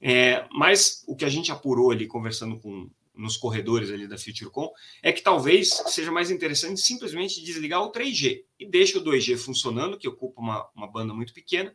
É, 0.00 0.46
mas 0.52 1.02
o 1.08 1.16
que 1.16 1.24
a 1.24 1.28
gente 1.28 1.50
apurou 1.50 1.90
ali, 1.90 2.06
conversando 2.06 2.58
com 2.60 2.88
nos 3.16 3.36
corredores 3.36 3.90
ali 3.90 4.08
da 4.08 4.18
FutureCon, 4.18 4.70
é 5.02 5.12
que 5.12 5.22
talvez 5.22 5.70
seja 5.86 6.10
mais 6.10 6.30
interessante 6.30 6.80
simplesmente 6.80 7.42
desligar 7.42 7.82
o 7.82 7.92
3G 7.92 8.42
e 8.58 8.66
deixa 8.66 8.98
o 8.98 9.04
2G 9.04 9.36
funcionando, 9.36 9.96
que 9.96 10.08
ocupa 10.08 10.40
uma, 10.40 10.68
uma 10.74 10.90
banda 10.90 11.14
muito 11.14 11.32
pequena, 11.32 11.72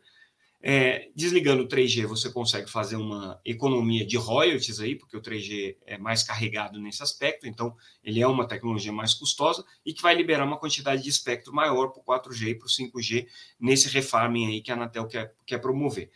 é, 0.62 1.08
desligando 1.16 1.62
o 1.62 1.68
3G, 1.68 2.06
você 2.06 2.30
consegue 2.30 2.70
fazer 2.70 2.96
uma 2.96 3.40
economia 3.44 4.06
de 4.06 4.16
royalties 4.16 4.78
aí, 4.78 4.94
porque 4.94 5.16
o 5.16 5.22
3G 5.22 5.76
é 5.86 5.96
mais 5.96 6.22
carregado 6.22 6.78
nesse 6.78 7.02
aspecto, 7.02 7.46
então 7.46 7.74
ele 8.04 8.20
é 8.20 8.26
uma 8.26 8.46
tecnologia 8.46 8.92
mais 8.92 9.14
custosa 9.14 9.64
e 9.86 9.94
que 9.94 10.02
vai 10.02 10.14
liberar 10.14 10.44
uma 10.44 10.58
quantidade 10.58 11.02
de 11.02 11.08
espectro 11.08 11.52
maior 11.52 11.88
para 11.88 12.02
o 12.02 12.04
4G 12.04 12.48
e 12.48 12.54
para 12.54 12.66
o 12.66 12.68
5G 12.68 13.26
nesse 13.58 13.88
refarming 13.88 14.48
aí 14.48 14.60
que 14.60 14.70
a 14.70 14.74
Anatel 14.74 15.06
quer, 15.06 15.34
quer 15.46 15.58
promover. 15.58 16.10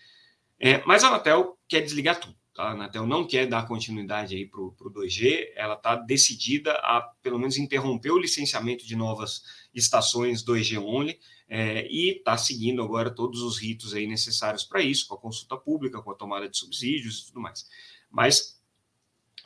É, 0.61 0.83
mas 0.85 1.03
a 1.03 1.09
Anatel 1.09 1.59
quer 1.67 1.81
desligar 1.81 2.21
tudo. 2.21 2.37
Tá? 2.55 2.65
A 2.65 2.71
Anatel 2.73 3.07
não 3.07 3.27
quer 3.27 3.47
dar 3.47 3.67
continuidade 3.67 4.37
aí 4.37 4.47
para 4.47 4.61
o 4.61 4.75
2G, 4.79 5.53
ela 5.57 5.75
está 5.75 5.97
decidida 5.97 6.73
a, 6.73 7.01
pelo 7.23 7.39
menos, 7.39 7.57
interromper 7.57 8.13
o 8.13 8.19
licenciamento 8.19 8.87
de 8.87 8.95
novas 8.95 9.43
estações 9.75 10.45
2G 10.45 10.79
only, 10.79 11.19
é, 11.49 11.87
e 11.91 12.19
está 12.19 12.37
seguindo 12.37 12.83
agora 12.83 13.11
todos 13.11 13.43
os 13.43 13.59
ritos 13.59 13.95
aí 13.95 14.07
necessários 14.07 14.65
para 14.65 14.81
isso, 14.81 15.07
com 15.07 15.15
a 15.15 15.19
consulta 15.19 15.57
pública, 15.57 16.03
com 16.03 16.11
a 16.11 16.15
tomada 16.15 16.49
de 16.49 16.57
subsídios 16.57 17.21
e 17.21 17.27
tudo 17.27 17.41
mais. 17.41 17.67
Mas 18.11 18.61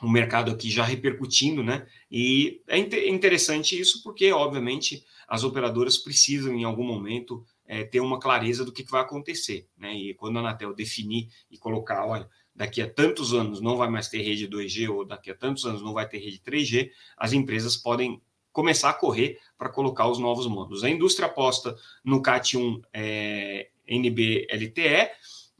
o 0.01 0.09
mercado 0.09 0.51
aqui 0.51 0.69
já 0.69 0.83
repercutindo, 0.83 1.61
né? 1.61 1.85
E 2.09 2.61
é 2.67 2.77
interessante 2.77 3.79
isso 3.79 4.01
porque, 4.01 4.31
obviamente, 4.31 5.05
as 5.27 5.43
operadoras 5.43 5.97
precisam 5.97 6.53
em 6.53 6.63
algum 6.63 6.85
momento 6.85 7.45
é, 7.65 7.83
ter 7.83 7.99
uma 7.99 8.19
clareza 8.19 8.63
do 8.63 8.71
que, 8.71 8.83
que 8.83 8.91
vai 8.91 9.01
acontecer, 9.01 9.67
né? 9.77 9.93
E 9.93 10.13
quando 10.13 10.37
a 10.37 10.39
Anatel 10.39 10.73
definir 10.73 11.29
e 11.51 11.57
colocar, 11.57 12.05
olha, 12.05 12.29
daqui 12.55 12.81
a 12.81 12.89
tantos 12.89 13.33
anos 13.33 13.61
não 13.61 13.77
vai 13.77 13.89
mais 13.89 14.07
ter 14.07 14.21
rede 14.21 14.47
2G 14.47 14.89
ou 14.89 15.05
daqui 15.05 15.31
a 15.31 15.35
tantos 15.35 15.65
anos 15.65 15.81
não 15.81 15.93
vai 15.93 16.07
ter 16.07 16.17
rede 16.19 16.39
3G, 16.39 16.89
as 17.17 17.33
empresas 17.33 17.75
podem 17.75 18.21
começar 18.51 18.89
a 18.89 18.93
correr 18.93 19.39
para 19.57 19.69
colocar 19.69 20.07
os 20.07 20.19
novos 20.19 20.47
módulos. 20.47 20.83
A 20.83 20.89
indústria 20.89 21.27
aposta 21.27 21.75
no 22.03 22.21
CAT1 22.21 22.81
é, 22.93 23.69
NB-LTE, 23.87 25.11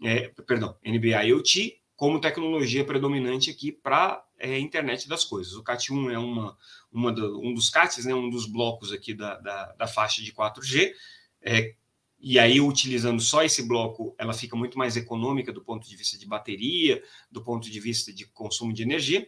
é, 0.03 0.27
perdão, 0.45 0.75
NB-IoT, 0.83 1.81
como 1.95 2.21
tecnologia 2.21 2.85
predominante 2.85 3.49
aqui 3.51 3.71
para 3.71 4.23
é, 4.37 4.57
internet 4.57 5.07
das 5.07 5.25
coisas. 5.25 5.53
O 5.53 5.63
CAT1 5.63 6.13
é 6.13 6.17
uma, 6.17 6.57
uma 6.91 7.11
do, 7.11 7.41
um 7.41 7.53
dos 7.53 7.69
CATs, 7.69 8.05
né, 8.05 8.15
um 8.15 8.29
dos 8.29 8.45
blocos 8.45 8.93
aqui 8.93 9.13
da, 9.13 9.37
da, 9.37 9.73
da 9.73 9.87
faixa 9.87 10.21
de 10.21 10.31
4G, 10.31 10.93
é, 11.41 11.73
e 12.21 12.37
aí, 12.37 12.59
utilizando 12.59 13.21
só 13.21 13.43
esse 13.43 13.65
bloco, 13.65 14.13
ela 14.17 14.33
fica 14.33 14.55
muito 14.55 14.77
mais 14.77 14.97
econômica 14.97 15.53
do 15.53 15.63
ponto 15.63 15.87
de 15.87 15.95
vista 15.95 16.17
de 16.17 16.25
bateria, 16.25 17.01
do 17.31 17.41
ponto 17.41 17.69
de 17.69 17.79
vista 17.79 18.11
de 18.11 18.25
consumo 18.25 18.73
de 18.73 18.83
energia. 18.83 19.25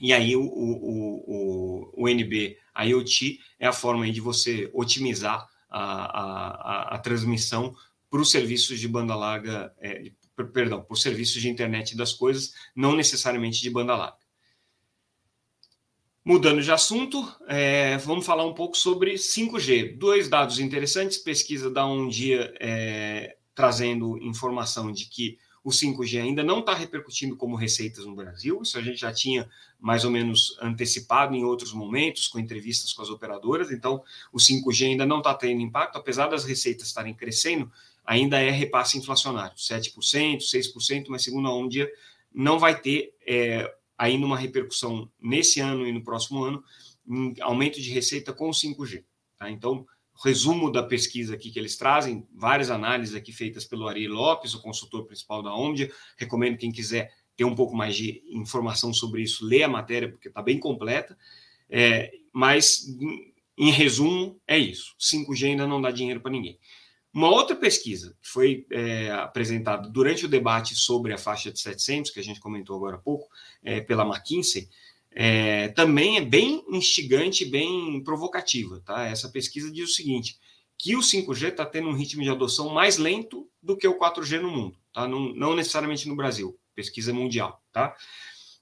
E 0.00 0.12
aí 0.12 0.36
o, 0.36 0.42
o, 0.42 1.24
o, 1.26 2.02
o 2.02 2.08
NB 2.08 2.58
IoT 2.76 3.40
é 3.58 3.66
a 3.66 3.72
forma 3.72 4.10
de 4.10 4.20
você 4.20 4.70
otimizar 4.72 5.48
a, 5.70 6.92
a, 6.92 6.94
a 6.94 6.98
transmissão 6.98 7.74
para 8.10 8.20
os 8.20 8.30
serviços 8.30 8.78
de 8.78 8.86
banda 8.86 9.14
larga, 9.14 9.74
é, 9.80 10.10
perdão, 10.52 10.82
para 10.82 10.94
os 10.94 11.02
serviços 11.02 11.40
de 11.42 11.48
internet 11.48 11.96
das 11.96 12.12
coisas, 12.12 12.54
não 12.74 12.94
necessariamente 12.94 13.60
de 13.60 13.70
banda 13.70 13.96
larga. 13.96 14.24
Mudando 16.24 16.62
de 16.62 16.72
assunto, 16.72 17.30
é, 17.46 17.98
vamos 17.98 18.24
falar 18.24 18.46
um 18.46 18.54
pouco 18.54 18.76
sobre 18.76 19.14
5G. 19.14 19.98
Dois 19.98 20.28
dados 20.28 20.58
interessantes, 20.58 21.18
pesquisa 21.18 21.70
da 21.70 21.86
Um 21.86 22.08
Dia 22.08 22.54
é, 22.58 23.36
trazendo 23.54 24.16
informação 24.18 24.90
de 24.90 25.04
que 25.04 25.38
o 25.64 25.70
5G 25.70 26.20
ainda 26.20 26.44
não 26.44 26.60
está 26.60 26.74
repercutindo 26.74 27.36
como 27.36 27.56
receitas 27.56 28.04
no 28.04 28.14
Brasil, 28.14 28.60
isso 28.62 28.76
a 28.76 28.82
gente 28.82 28.98
já 28.98 29.10
tinha 29.10 29.48
mais 29.80 30.04
ou 30.04 30.10
menos 30.10 30.56
antecipado 30.60 31.34
em 31.34 31.42
outros 31.42 31.72
momentos, 31.72 32.28
com 32.28 32.38
entrevistas 32.38 32.92
com 32.92 33.00
as 33.00 33.08
operadoras, 33.08 33.72
então 33.72 34.04
o 34.30 34.36
5G 34.36 34.88
ainda 34.88 35.06
não 35.06 35.18
está 35.18 35.32
tendo 35.32 35.62
impacto, 35.62 35.96
apesar 35.96 36.26
das 36.26 36.44
receitas 36.44 36.88
estarem 36.88 37.14
crescendo, 37.14 37.72
ainda 38.04 38.38
é 38.38 38.50
repasse 38.50 38.98
inflacionário, 38.98 39.56
7%, 39.56 40.40
6%, 40.40 41.06
mas 41.08 41.24
segundo 41.24 41.48
a 41.48 41.56
Ondia, 41.56 41.90
não 42.32 42.58
vai 42.58 42.78
ter 42.78 43.14
é, 43.26 43.74
ainda 43.96 44.26
uma 44.26 44.36
repercussão 44.36 45.10
nesse 45.18 45.60
ano 45.60 45.86
e 45.86 45.92
no 45.92 46.04
próximo 46.04 46.44
ano 46.44 46.62
em 47.08 47.34
aumento 47.40 47.80
de 47.80 47.90
receita 47.90 48.32
com 48.32 48.48
o 48.48 48.52
5G. 48.52 49.02
Tá? 49.38 49.50
Então, 49.50 49.86
resumo 50.22 50.70
da 50.70 50.82
pesquisa 50.82 51.34
aqui 51.34 51.50
que 51.50 51.58
eles 51.58 51.76
trazem, 51.76 52.26
várias 52.34 52.70
análises 52.70 53.14
aqui 53.14 53.32
feitas 53.32 53.64
pelo 53.64 53.88
Ari 53.88 54.06
Lopes, 54.06 54.54
o 54.54 54.62
consultor 54.62 55.04
principal 55.06 55.42
da 55.42 55.54
Omdia. 55.54 55.90
Recomendo 56.16 56.56
quem 56.56 56.70
quiser 56.70 57.12
ter 57.36 57.44
um 57.44 57.54
pouco 57.54 57.74
mais 57.76 57.96
de 57.96 58.22
informação 58.30 58.92
sobre 58.92 59.22
isso, 59.22 59.44
ler 59.44 59.64
a 59.64 59.68
matéria, 59.68 60.08
porque 60.08 60.28
está 60.28 60.40
bem 60.40 60.58
completa. 60.58 61.16
É, 61.68 62.12
mas, 62.32 62.86
em 63.58 63.70
resumo, 63.70 64.40
é 64.46 64.56
isso. 64.56 64.94
5G 65.00 65.46
ainda 65.46 65.66
não 65.66 65.82
dá 65.82 65.90
dinheiro 65.90 66.20
para 66.20 66.30
ninguém. 66.30 66.58
Uma 67.12 67.30
outra 67.30 67.54
pesquisa 67.54 68.16
que 68.20 68.28
foi 68.28 68.66
é, 68.72 69.10
apresentada 69.12 69.88
durante 69.88 70.24
o 70.26 70.28
debate 70.28 70.74
sobre 70.74 71.12
a 71.12 71.18
faixa 71.18 71.52
de 71.52 71.60
700, 71.60 72.10
que 72.10 72.18
a 72.18 72.24
gente 72.24 72.40
comentou 72.40 72.76
agora 72.76 72.96
há 72.96 72.98
pouco, 72.98 73.28
é, 73.62 73.80
pela 73.80 74.04
McKinsey, 74.04 74.68
é, 75.14 75.68
também 75.68 76.16
é 76.16 76.20
bem 76.20 76.64
instigante, 76.68 77.44
bem 77.44 78.02
provocativa. 78.02 78.80
Tá? 78.84 79.06
Essa 79.06 79.28
pesquisa 79.28 79.70
diz 79.70 79.90
o 79.90 79.94
seguinte: 79.94 80.38
que 80.76 80.96
o 80.96 81.00
5G 81.00 81.50
está 81.50 81.64
tendo 81.64 81.88
um 81.88 81.94
ritmo 81.94 82.22
de 82.22 82.30
adoção 82.30 82.68
mais 82.70 82.98
lento 82.98 83.48
do 83.62 83.76
que 83.76 83.86
o 83.86 83.98
4G 83.98 84.40
no 84.40 84.50
mundo, 84.50 84.76
tá? 84.92 85.06
não, 85.06 85.32
não 85.34 85.54
necessariamente 85.54 86.08
no 86.08 86.16
Brasil, 86.16 86.58
pesquisa 86.74 87.12
mundial, 87.12 87.62
tá? 87.72 87.96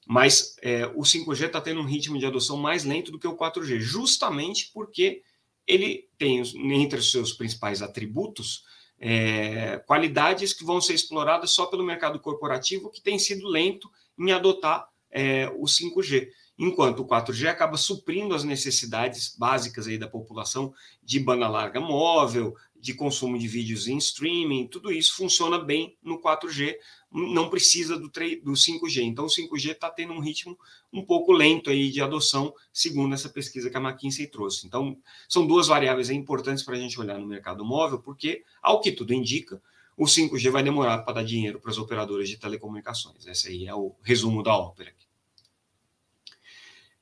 Mas 0.06 0.56
é, 0.60 0.86
o 0.88 1.00
5G 1.00 1.46
está 1.46 1.60
tendo 1.60 1.80
um 1.80 1.86
ritmo 1.86 2.18
de 2.18 2.26
adoção 2.26 2.56
mais 2.56 2.84
lento 2.84 3.10
do 3.10 3.18
que 3.18 3.26
o 3.26 3.36
4G, 3.36 3.78
justamente 3.80 4.70
porque 4.74 5.22
ele 5.66 6.08
tem 6.18 6.42
entre 6.74 6.98
os 6.98 7.10
seus 7.10 7.32
principais 7.32 7.82
atributos 7.82 8.64
é, 8.98 9.78
qualidades 9.78 10.52
que 10.52 10.64
vão 10.64 10.80
ser 10.80 10.94
exploradas 10.94 11.50
só 11.50 11.66
pelo 11.66 11.84
mercado 11.84 12.20
corporativo, 12.20 12.90
que 12.90 13.00
tem 13.00 13.18
sido 13.18 13.48
lento 13.48 13.90
em 14.16 14.30
adotar 14.30 14.88
é, 15.10 15.48
o 15.56 15.64
5G 15.64 16.28
enquanto 16.58 17.00
o 17.00 17.06
4G 17.06 17.48
acaba 17.48 17.76
suprindo 17.76 18.34
as 18.34 18.44
necessidades 18.44 19.34
básicas 19.36 19.86
aí 19.86 19.98
da 19.98 20.08
população 20.08 20.72
de 21.02 21.18
banda 21.18 21.48
larga 21.48 21.80
móvel, 21.80 22.54
de 22.82 22.94
consumo 22.94 23.38
de 23.38 23.46
vídeos 23.46 23.86
em 23.86 23.96
streaming, 23.96 24.66
tudo 24.66 24.90
isso 24.90 25.14
funciona 25.14 25.56
bem 25.56 25.96
no 26.02 26.20
4G, 26.20 26.74
não 27.12 27.48
precisa 27.48 27.96
do, 27.96 28.08
do 28.08 28.52
5G. 28.52 29.02
Então, 29.02 29.26
o 29.26 29.28
5G 29.28 29.70
está 29.70 29.88
tendo 29.88 30.12
um 30.12 30.18
ritmo 30.18 30.58
um 30.92 31.04
pouco 31.04 31.30
lento 31.30 31.70
aí 31.70 31.90
de 31.90 32.02
adoção, 32.02 32.52
segundo 32.72 33.14
essa 33.14 33.28
pesquisa 33.28 33.70
que 33.70 33.76
a 33.76 33.80
McKinsey 33.80 34.26
trouxe. 34.26 34.66
Então, 34.66 34.98
são 35.28 35.46
duas 35.46 35.68
variáveis 35.68 36.10
importantes 36.10 36.64
para 36.64 36.74
a 36.74 36.78
gente 36.78 36.98
olhar 36.98 37.18
no 37.18 37.26
mercado 37.26 37.64
móvel, 37.64 38.00
porque, 38.00 38.42
ao 38.60 38.80
que 38.80 38.90
tudo 38.90 39.14
indica, 39.14 39.62
o 39.96 40.04
5G 40.04 40.50
vai 40.50 40.64
demorar 40.64 40.98
para 40.98 41.14
dar 41.14 41.24
dinheiro 41.24 41.60
para 41.60 41.70
as 41.70 41.78
operadoras 41.78 42.28
de 42.28 42.36
telecomunicações. 42.36 43.24
Esse 43.26 43.48
aí 43.48 43.66
é 43.66 43.74
o 43.74 43.94
resumo 44.02 44.42
da 44.42 44.56
ópera. 44.56 44.92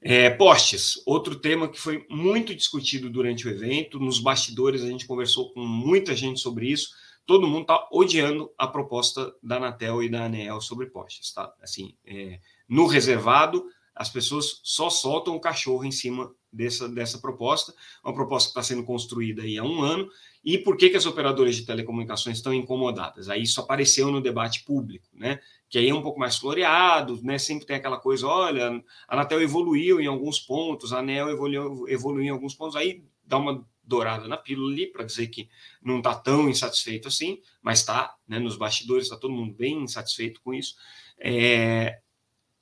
É, 0.03 0.31
postes, 0.31 1.03
outro 1.05 1.37
tema 1.37 1.69
que 1.69 1.79
foi 1.79 2.07
muito 2.09 2.55
discutido 2.55 3.11
durante 3.11 3.47
o 3.47 3.51
evento, 3.51 4.01
nos 4.01 4.19
bastidores 4.19 4.83
a 4.83 4.87
gente 4.87 5.07
conversou 5.07 5.53
com 5.53 5.61
muita 5.61 6.17
gente 6.17 6.41
sobre 6.41 6.69
isso. 6.69 6.91
Todo 7.27 7.47
mundo 7.47 7.63
está 7.63 7.87
odiando 7.93 8.51
a 8.57 8.67
proposta 8.67 9.35
da 9.43 9.57
Anatel 9.57 10.03
e 10.03 10.09
da 10.09 10.25
Anel 10.25 10.61
sobre 10.61 10.87
postes, 10.87 11.33
tá? 11.33 11.53
Assim, 11.63 11.95
é, 12.07 12.41
no 12.67 12.87
reservado, 12.87 13.65
as 13.95 14.09
pessoas 14.09 14.61
só 14.65 14.89
soltam 14.89 15.37
o 15.37 15.41
cachorro 15.41 15.85
em 15.85 15.93
cima 15.93 16.35
dessa, 16.51 16.89
dessa 16.89 17.19
proposta, 17.19 17.75
uma 18.03 18.15
proposta 18.15 18.49
que 18.49 18.59
está 18.59 18.63
sendo 18.63 18.83
construída 18.83 19.43
aí 19.43 19.59
há 19.59 19.63
um 19.63 19.83
ano. 19.83 20.11
E 20.43 20.57
por 20.57 20.79
que, 20.79 20.89
que 20.89 20.97
as 20.97 21.05
operadoras 21.05 21.55
de 21.55 21.67
telecomunicações 21.67 22.39
estão 22.39 22.55
incomodadas? 22.55 23.29
Aí 23.29 23.43
isso 23.43 23.61
apareceu 23.61 24.11
no 24.11 24.23
debate 24.23 24.65
público, 24.65 25.07
né? 25.13 25.41
Que 25.71 25.79
aí 25.79 25.89
é 25.89 25.95
um 25.95 26.03
pouco 26.03 26.19
mais 26.19 26.37
floreado, 26.37 27.19
né? 27.23 27.39
Sempre 27.39 27.65
tem 27.65 27.77
aquela 27.77 27.97
coisa, 27.97 28.27
olha, 28.27 28.85
a 29.09 29.15
Anatel 29.15 29.41
evoluiu 29.41 30.01
em 30.01 30.07
alguns 30.07 30.39
pontos, 30.39 30.93
a 30.93 30.99
Anel 30.99 31.31
evoluiu, 31.31 31.89
evoluiu 31.89 32.27
em 32.27 32.31
alguns 32.31 32.55
pontos, 32.55 32.77
aí 32.77 33.03
dá 33.25 33.39
uma 33.39 33.67
dourada 33.83 34.29
na 34.29 34.37
pílula 34.37 34.73
ali 34.73 34.87
para 34.87 35.05
dizer 35.05 35.29
que 35.29 35.49
não 35.83 35.99
está 35.99 36.15
tão 36.15 36.49
insatisfeito 36.49 37.09
assim, 37.09 37.41
mas 37.63 37.79
está, 37.79 38.15
né? 38.27 38.39
Nos 38.39 38.57
bastidores 38.57 39.05
está 39.05 39.17
todo 39.17 39.33
mundo 39.33 39.55
bem 39.55 39.85
insatisfeito 39.85 40.41
com 40.43 40.53
isso. 40.53 40.75
É, 41.19 42.01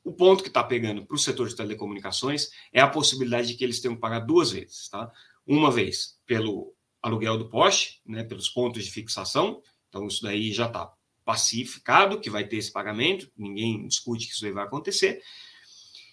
o 0.04 0.12
ponto 0.12 0.42
que 0.42 0.48
está 0.48 0.62
pegando 0.62 1.04
para 1.04 1.14
o 1.14 1.18
setor 1.18 1.48
de 1.48 1.56
telecomunicações 1.56 2.50
é 2.72 2.80
a 2.80 2.88
possibilidade 2.88 3.48
de 3.48 3.54
que 3.54 3.64
eles 3.64 3.80
tenham 3.80 3.94
que 3.94 4.00
pagar 4.00 4.20
duas 4.20 4.52
vezes, 4.52 4.88
tá? 4.88 5.10
Uma 5.46 5.70
vez 5.70 6.18
pelo 6.26 6.74
aluguel 7.02 7.38
do 7.38 7.48
poste, 7.48 8.00
né, 8.06 8.24
pelos 8.24 8.48
pontos 8.48 8.84
de 8.84 8.90
fixação, 8.90 9.62
então 9.88 10.06
isso 10.06 10.22
daí 10.22 10.52
já 10.52 10.66
está 10.66 10.92
pacificado, 11.28 12.18
que 12.18 12.30
vai 12.30 12.48
ter 12.48 12.56
esse 12.56 12.72
pagamento, 12.72 13.30
ninguém 13.36 13.86
discute 13.86 14.26
que 14.26 14.32
isso 14.32 14.46
aí 14.46 14.50
vai 14.50 14.64
acontecer. 14.64 15.20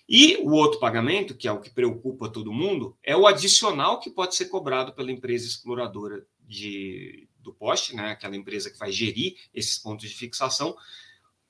E 0.10 0.36
o 0.42 0.52
outro 0.52 0.78
pagamento, 0.78 1.34
que 1.34 1.48
é 1.48 1.52
o 1.54 1.62
que 1.62 1.70
preocupa 1.70 2.28
todo 2.28 2.52
mundo, 2.52 2.98
é 3.02 3.16
o 3.16 3.26
adicional 3.26 4.02
que 4.02 4.10
pode 4.10 4.36
ser 4.36 4.48
cobrado 4.48 4.92
pela 4.92 5.10
empresa 5.10 5.48
exploradora 5.48 6.28
de, 6.42 7.30
do 7.40 7.54
poste, 7.54 7.96
né, 7.96 8.12
aquela 8.12 8.36
empresa 8.36 8.70
que 8.70 8.78
vai 8.78 8.92
gerir 8.92 9.38
esses 9.54 9.78
pontos 9.78 10.10
de 10.10 10.14
fixação, 10.14 10.76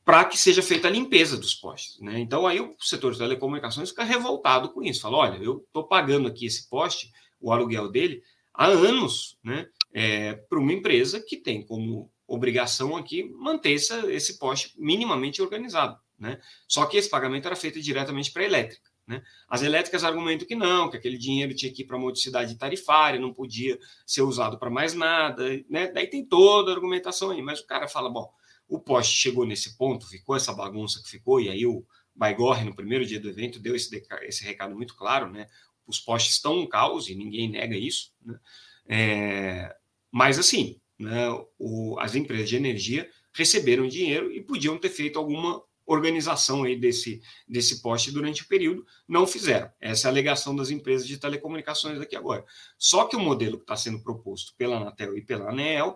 para 0.03 0.23
que 0.25 0.37
seja 0.37 0.61
feita 0.61 0.87
a 0.87 0.91
limpeza 0.91 1.35
dos 1.35 1.55
postes. 1.55 1.99
Né? 1.99 2.19
Então, 2.19 2.45
aí 2.45 2.61
o 2.61 2.75
setor 2.79 3.13
de 3.13 3.17
telecomunicações 3.17 3.89
fica 3.89 4.03
revoltado 4.03 4.69
com 4.69 4.83
isso. 4.83 5.01
Fala: 5.01 5.17
olha, 5.17 5.43
eu 5.43 5.65
estou 5.65 5.87
pagando 5.87 6.27
aqui 6.27 6.45
esse 6.45 6.69
poste, 6.69 7.11
o 7.41 7.51
aluguel 7.51 7.89
dele, 7.89 8.21
há 8.53 8.67
anos 8.67 9.39
né, 9.43 9.67
é, 9.91 10.33
para 10.33 10.59
uma 10.59 10.71
empresa 10.71 11.19
que 11.19 11.37
tem 11.37 11.65
como 11.65 12.11
obrigação 12.27 12.95
aqui 12.95 13.23
manter 13.23 13.75
essa, 13.75 14.11
esse 14.11 14.37
poste 14.39 14.73
minimamente 14.77 15.41
organizado. 15.41 15.99
Né? 16.17 16.39
Só 16.67 16.85
que 16.85 16.97
esse 16.97 17.09
pagamento 17.09 17.45
era 17.45 17.55
feito 17.55 17.81
diretamente 17.81 18.31
para 18.31 18.41
a 18.41 18.45
elétrica. 18.45 18.89
Né? 19.07 19.21
As 19.47 19.61
elétricas 19.61 20.03
argumentam 20.03 20.47
que 20.47 20.55
não, 20.55 20.89
que 20.89 20.97
aquele 20.97 21.17
dinheiro 21.17 21.53
tinha 21.53 21.71
que 21.71 21.83
ir 21.83 21.85
para 21.85 21.97
modicidade 21.97 22.55
tarifária, 22.55 23.19
não 23.19 23.33
podia 23.33 23.77
ser 24.05 24.23
usado 24.23 24.57
para 24.57 24.69
mais 24.69 24.93
nada. 24.93 25.43
Né? 25.69 25.87
Daí 25.91 26.07
tem 26.07 26.25
toda 26.25 26.71
a 26.71 26.73
argumentação 26.73 27.31
aí, 27.31 27.41
mas 27.41 27.59
o 27.59 27.67
cara 27.67 27.87
fala: 27.87 28.09
bom, 28.09 28.31
o 28.67 28.79
poste 28.79 29.15
chegou 29.15 29.45
nesse 29.45 29.77
ponto, 29.77 30.07
ficou 30.07 30.35
essa 30.35 30.53
bagunça 30.53 31.01
que 31.03 31.09
ficou, 31.09 31.39
e 31.39 31.49
aí 31.49 31.65
o 31.65 31.85
Baigorre, 32.15 32.63
no 32.63 32.75
primeiro 32.75 33.05
dia 33.05 33.19
do 33.19 33.29
evento, 33.29 33.59
deu 33.59 33.75
esse, 33.75 34.03
esse 34.23 34.43
recado 34.43 34.75
muito 34.75 34.95
claro, 34.95 35.29
né? 35.29 35.47
Os 35.85 35.99
postes 35.99 36.35
estão 36.35 36.57
um 36.57 36.67
caos 36.67 37.09
e 37.09 37.13
ninguém 37.13 37.49
nega 37.49 37.75
isso, 37.75 38.11
né? 38.23 38.39
É, 38.87 39.75
mas 40.11 40.39
assim, 40.39 40.79
né, 40.97 41.27
o, 41.57 41.97
as 41.99 42.15
empresas 42.15 42.49
de 42.49 42.55
energia 42.55 43.09
receberam 43.33 43.87
dinheiro 43.87 44.31
e 44.31 44.41
podiam 44.41 44.77
ter 44.77 44.89
feito 44.89 45.19
alguma 45.19 45.61
organização 45.85 46.63
aí 46.63 46.75
desse, 46.75 47.21
desse 47.47 47.81
poste 47.81 48.11
durante 48.11 48.41
o 48.41 48.47
período, 48.47 48.85
não 49.07 49.27
fizeram. 49.27 49.69
Essa 49.79 50.07
é 50.07 50.09
a 50.09 50.11
alegação 50.11 50.55
das 50.55 50.71
empresas 50.71 51.07
de 51.07 51.17
telecomunicações 51.17 51.99
aqui 52.01 52.15
agora. 52.15 52.43
Só 52.77 53.05
que 53.05 53.15
o 53.15 53.19
modelo 53.19 53.57
que 53.57 53.63
está 53.63 53.75
sendo 53.75 54.01
proposto 54.01 54.55
pela 54.57 54.77
Anatel 54.77 55.15
e 55.17 55.21
pela 55.21 55.49
ANEEL 55.49 55.95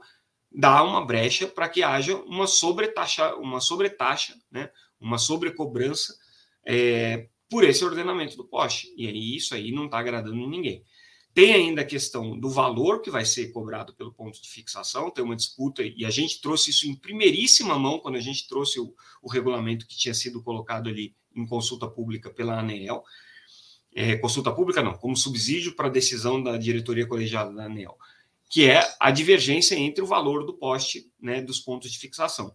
dá 0.52 0.84
uma 0.84 1.06
brecha 1.06 1.48
para 1.48 1.70
que 1.70 1.82
haja 1.82 2.16
uma 2.18 2.46
sobretaxa, 2.46 3.36
uma 3.36 3.60
sobretaxa, 3.60 4.36
né, 4.52 4.70
uma 5.00 5.18
sobrecobrança 5.18 6.16
é, 6.66 7.28
por 7.50 7.64
esse 7.64 7.84
ordenamento 7.84 8.38
do 8.38 8.46
poste. 8.46 8.94
E 8.96 9.08
aí 9.08 9.36
isso 9.36 9.56
aí 9.56 9.72
não 9.72 9.86
está 9.86 9.98
agradando 9.98 10.48
ninguém. 10.48 10.84
Tem 11.40 11.54
ainda 11.54 11.84
a 11.84 11.86
questão 11.86 12.38
do 12.38 12.50
valor 12.50 13.02
que 13.02 13.10
vai 13.10 13.24
ser 13.24 13.54
cobrado 13.54 13.94
pelo 13.94 14.12
ponto 14.12 14.42
de 14.42 14.50
fixação, 14.50 15.10
tem 15.10 15.24
uma 15.24 15.38
disputa, 15.38 15.82
e 15.82 16.04
a 16.04 16.10
gente 16.10 16.42
trouxe 16.42 16.70
isso 16.70 16.86
em 16.86 16.94
primeiríssima 16.94 17.80
mão 17.80 17.98
quando 17.98 18.18
a 18.18 18.20
gente 18.20 18.46
trouxe 18.46 18.78
o, 18.78 18.94
o 19.22 19.30
regulamento 19.30 19.88
que 19.88 19.96
tinha 19.98 20.14
sido 20.14 20.44
colocado 20.44 20.90
ali 20.90 21.16
em 21.34 21.46
consulta 21.46 21.88
pública 21.88 22.30
pela 22.30 22.60
ANEEL. 22.60 23.02
É, 23.96 24.18
consulta 24.18 24.52
pública 24.52 24.84
não, 24.84 24.98
como 24.98 25.16
subsídio 25.16 25.78
para 25.78 25.88
a 25.88 25.90
decisão 25.90 26.44
da 26.44 26.58
diretoria 26.58 27.08
colegiada 27.08 27.54
da 27.54 27.68
ANEEL 27.68 27.98
que 28.50 28.68
é 28.68 28.82
a 29.00 29.10
divergência 29.10 29.76
entre 29.76 30.04
o 30.04 30.08
valor 30.08 30.46
do 30.46 30.54
poste, 30.54 31.10
né, 31.22 31.40
dos 31.40 31.60
pontos 31.60 31.90
de 31.90 32.00
fixação. 32.00 32.54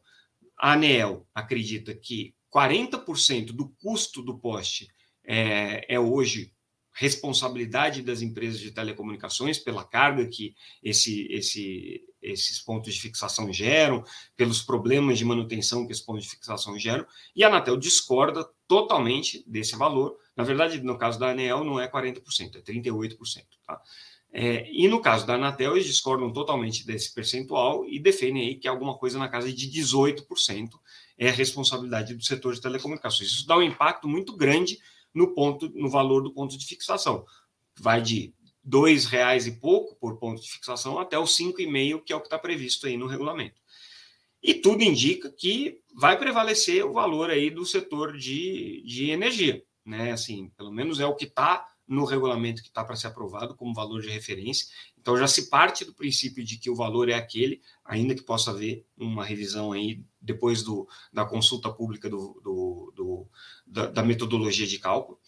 A 0.59 0.73
ANEEL 0.73 1.27
acredita 1.33 1.95
que 1.95 2.35
40% 2.53 3.53
do 3.53 3.69
custo 3.81 4.21
do 4.21 4.37
poste 4.37 4.89
é, 5.25 5.87
é, 5.89 5.99
hoje 5.99 6.53
responsabilidade 6.95 8.03
das 8.03 8.23
empresas 8.23 8.61
de 8.61 8.71
telecomunicações 8.71 9.59
pela 9.59 9.85
carga 9.85 10.27
que 10.27 10.55
esse, 10.83 11.27
esse, 11.31 12.05
esses 12.23 12.61
pontos 12.61 12.95
de 12.95 13.01
fixação 13.01 13.53
geram, 13.53 14.05
pelos 14.37 14.63
problemas 14.63 15.19
de 15.19 15.25
manutenção 15.25 15.85
que 15.87 15.93
esses 15.93 16.05
pontos 16.05 16.25
de 16.25 16.31
fixação 16.31 16.79
geram, 16.79 17.05
e 17.35 17.43
a 17.43 17.49
Anatel 17.49 17.77
discorda 17.77 18.49
totalmente 18.69 19.45
desse 19.47 19.75
valor. 19.77 20.17
Na 20.37 20.45
verdade, 20.45 20.81
no 20.81 20.97
caso 20.97 21.19
da 21.19 21.31
ANEEL, 21.31 21.65
não 21.65 21.81
é 21.81 21.91
40%, 21.91 22.57
é 22.57 22.61
38%. 22.61 23.17
Tá? 23.67 23.83
É, 24.33 24.69
e 24.73 24.87
no 24.87 25.01
caso 25.01 25.27
da 25.27 25.35
Anatel, 25.35 25.73
eles 25.73 25.87
discordam 25.87 26.33
totalmente 26.33 26.87
desse 26.87 27.13
percentual 27.13 27.85
e 27.89 27.99
defendem 27.99 28.49
aí 28.49 28.55
que 28.55 28.69
alguma 28.69 28.97
coisa 28.97 29.19
na 29.19 29.29
casa 29.29 29.53
de 29.53 29.69
18% 29.69 30.71
é 31.19 31.29
a 31.29 31.33
responsabilidade 31.33 32.15
do 32.15 32.25
setor 32.25 32.55
de 32.55 32.61
telecomunicações. 32.61 33.31
Isso 33.31 33.47
dá 33.47 33.57
um 33.57 33.63
impacto 33.63 34.09
muito 34.09 34.37
grande 34.37 34.79
no 35.15 35.35
ponto, 35.35 35.69
no 35.71 35.89
valor 35.89 36.23
do 36.23 36.33
ponto 36.33 36.59
de 36.59 36.67
fixação. 36.67 37.25
Vai 37.79 38.03
de 38.03 38.35
R$ 38.65 39.09
reais 39.09 39.47
e 39.47 39.53
pouco 39.53 39.95
por 39.97 40.19
ponto 40.19 40.43
de 40.43 40.51
fixação 40.51 40.99
até 40.99 41.19
os 41.19 41.37
5,5, 41.37 42.03
que 42.05 42.13
é 42.13 42.17
o 42.17 42.21
que 42.21 42.27
está 42.27 42.39
previsto 42.39 42.87
aí 42.87 42.97
no 42.97 43.07
regulamento. 43.07 43.61
E 44.43 44.55
tudo 44.55 44.83
indica 44.83 45.31
que 45.31 45.81
vai 45.95 46.19
prevalecer 46.19 46.85
o 46.85 46.93
valor 46.93 47.31
aí 47.31 47.51
do 47.51 47.65
setor 47.65 48.17
de, 48.17 48.83
de 48.85 49.11
energia, 49.11 49.65
né? 49.85 50.13
Assim, 50.13 50.51
pelo 50.57 50.71
menos 50.71 51.01
é 51.01 51.07
o 51.07 51.15
que 51.15 51.25
está 51.25 51.67
no 51.87 52.05
regulamento 52.05 52.63
que 52.63 52.69
está 52.69 52.85
para 52.85 52.97
ser 52.97 53.07
aprovado 53.07 53.55
como 53.55 53.75
valor 53.75 54.03
de 54.03 54.09
referência. 54.09 54.67
Então 55.05 55.19
já 55.19 55.29
se 55.29 55.51
parte 55.51 55.85
do 55.85 55.93
princípio 55.93 56.43
de 56.43 56.57
que 56.57 56.71
o 56.71 56.75
valor 56.75 57.11
é 57.11 57.13
aquele, 57.13 57.61
ainda 57.85 58.15
que 58.15 58.23
possa 58.23 58.51
haver 58.51 58.87
uma 58.97 59.23
revisão 59.23 59.71
aí 59.71 60.03
depois 60.19 60.63
do, 60.63 60.89
da 61.13 61.27
consulta 61.27 61.71
pública 61.71 62.09
do, 62.09 62.41
do, 62.43 62.93
do 62.97 63.27
da, 63.67 63.85
da, 63.85 64.03
metodologia 64.03 64.67
de 64.67 64.79
cálculo. 64.79 65.19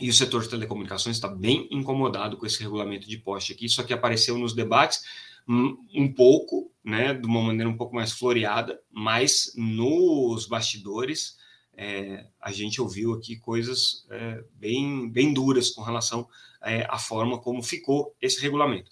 E 0.00 0.08
o 0.08 0.14
setor 0.14 0.42
de 0.42 0.48
telecomunicações 0.48 1.16
está 1.16 1.28
bem 1.28 1.68
incomodado 1.70 2.38
com 2.38 2.46
esse 2.46 2.58
regulamento 2.62 3.06
de 3.06 3.18
poste 3.18 3.52
aqui. 3.52 3.66
Isso 3.66 3.82
aqui 3.82 3.92
apareceu 3.92 4.38
nos 4.38 4.54
debates 4.54 5.02
um, 5.46 5.76
um 5.94 6.10
pouco, 6.10 6.72
né, 6.82 7.12
de 7.12 7.26
uma 7.26 7.42
maneira 7.42 7.68
um 7.68 7.76
pouco 7.76 7.94
mais 7.94 8.12
floreada, 8.12 8.80
mas 8.90 9.52
nos 9.54 10.46
bastidores 10.46 11.36
é, 11.76 12.28
a 12.40 12.50
gente 12.50 12.80
ouviu 12.80 13.12
aqui 13.12 13.36
coisas 13.36 14.06
é, 14.10 14.42
bem, 14.54 15.10
bem 15.10 15.34
duras 15.34 15.68
com 15.68 15.82
relação 15.82 16.26
é, 16.64 16.86
à 16.88 16.98
forma 16.98 17.38
como 17.38 17.62
ficou 17.62 18.14
esse 18.20 18.40
regulamento. 18.40 18.90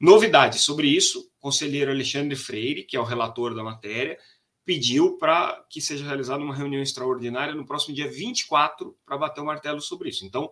Novidade 0.00 0.58
sobre 0.58 0.86
isso, 0.86 1.20
o 1.38 1.40
conselheiro 1.40 1.90
Alexandre 1.90 2.36
Freire, 2.36 2.84
que 2.84 2.96
é 2.96 3.00
o 3.00 3.04
relator 3.04 3.54
da 3.54 3.64
matéria, 3.64 4.18
pediu 4.64 5.16
para 5.16 5.64
que 5.68 5.80
seja 5.80 6.04
realizada 6.04 6.44
uma 6.44 6.54
reunião 6.54 6.82
extraordinária 6.82 7.54
no 7.54 7.66
próximo 7.66 7.94
dia 7.94 8.08
24 8.08 8.96
para 9.04 9.16
bater 9.16 9.40
o 9.40 9.46
martelo 9.46 9.80
sobre 9.80 10.10
isso. 10.10 10.24
Então, 10.24 10.50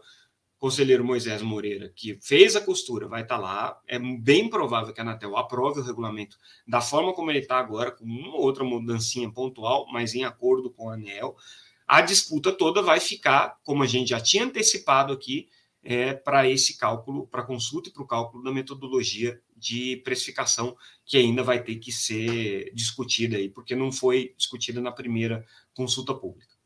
conselheiro 0.59 1.05
Moisés 1.05 1.43
Moreira, 1.43 1.93
que 1.95 2.19
fez 2.23 2.57
a 2.57 2.61
costura, 2.61 3.07
vai 3.07 3.23
estar 3.23 3.37
lá. 3.37 3.79
É 3.87 3.99
bem 3.99 4.49
provável 4.49 4.93
que 4.93 5.01
a 5.01 5.05
Anatel 5.05 5.37
aprove 5.37 5.81
o 5.81 5.83
regulamento 5.83 6.39
da 6.67 6.81
forma 6.81 7.13
como 7.13 7.31
ele 7.31 7.41
está 7.41 7.59
agora, 7.59 7.91
com 7.91 8.05
uma 8.05 8.37
outra 8.37 8.65
mudancinha 8.65 9.31
pontual, 9.31 9.87
mas 9.93 10.15
em 10.15 10.25
acordo 10.25 10.71
com 10.71 10.91
a 10.91 10.95
ANEL. 10.95 11.37
A 11.87 12.01
disputa 12.01 12.51
toda 12.51 12.83
vai 12.83 12.99
ficar, 12.99 13.59
como 13.63 13.83
a 13.83 13.87
gente 13.87 14.09
já 14.09 14.21
tinha 14.21 14.45
antecipado 14.45 15.13
aqui, 15.13 15.49
é, 15.89 16.13
para 16.13 16.51
esse 16.51 16.77
cálculo, 16.77 17.29
para 17.29 17.45
consulta 17.45 17.89
e 17.89 17.93
para 17.93 18.03
o 18.03 18.07
cálculo 18.07 18.43
da 18.43 18.51
metodologia 18.51 19.41
de 19.57 19.99
precificação, 19.99 20.77
que 21.05 21.17
ainda 21.17 21.45
vai 21.45 21.63
ter 21.63 21.77
que 21.77 21.93
ser 21.93 22.73
discutida 22.75 23.37
aí, 23.37 23.49
porque 23.49 23.77
não 23.77 23.93
foi 23.93 24.35
discutida 24.37 24.81
na 24.81 24.91
primeira 24.91 25.47
consulta 25.73 26.13
pública. 26.13 26.57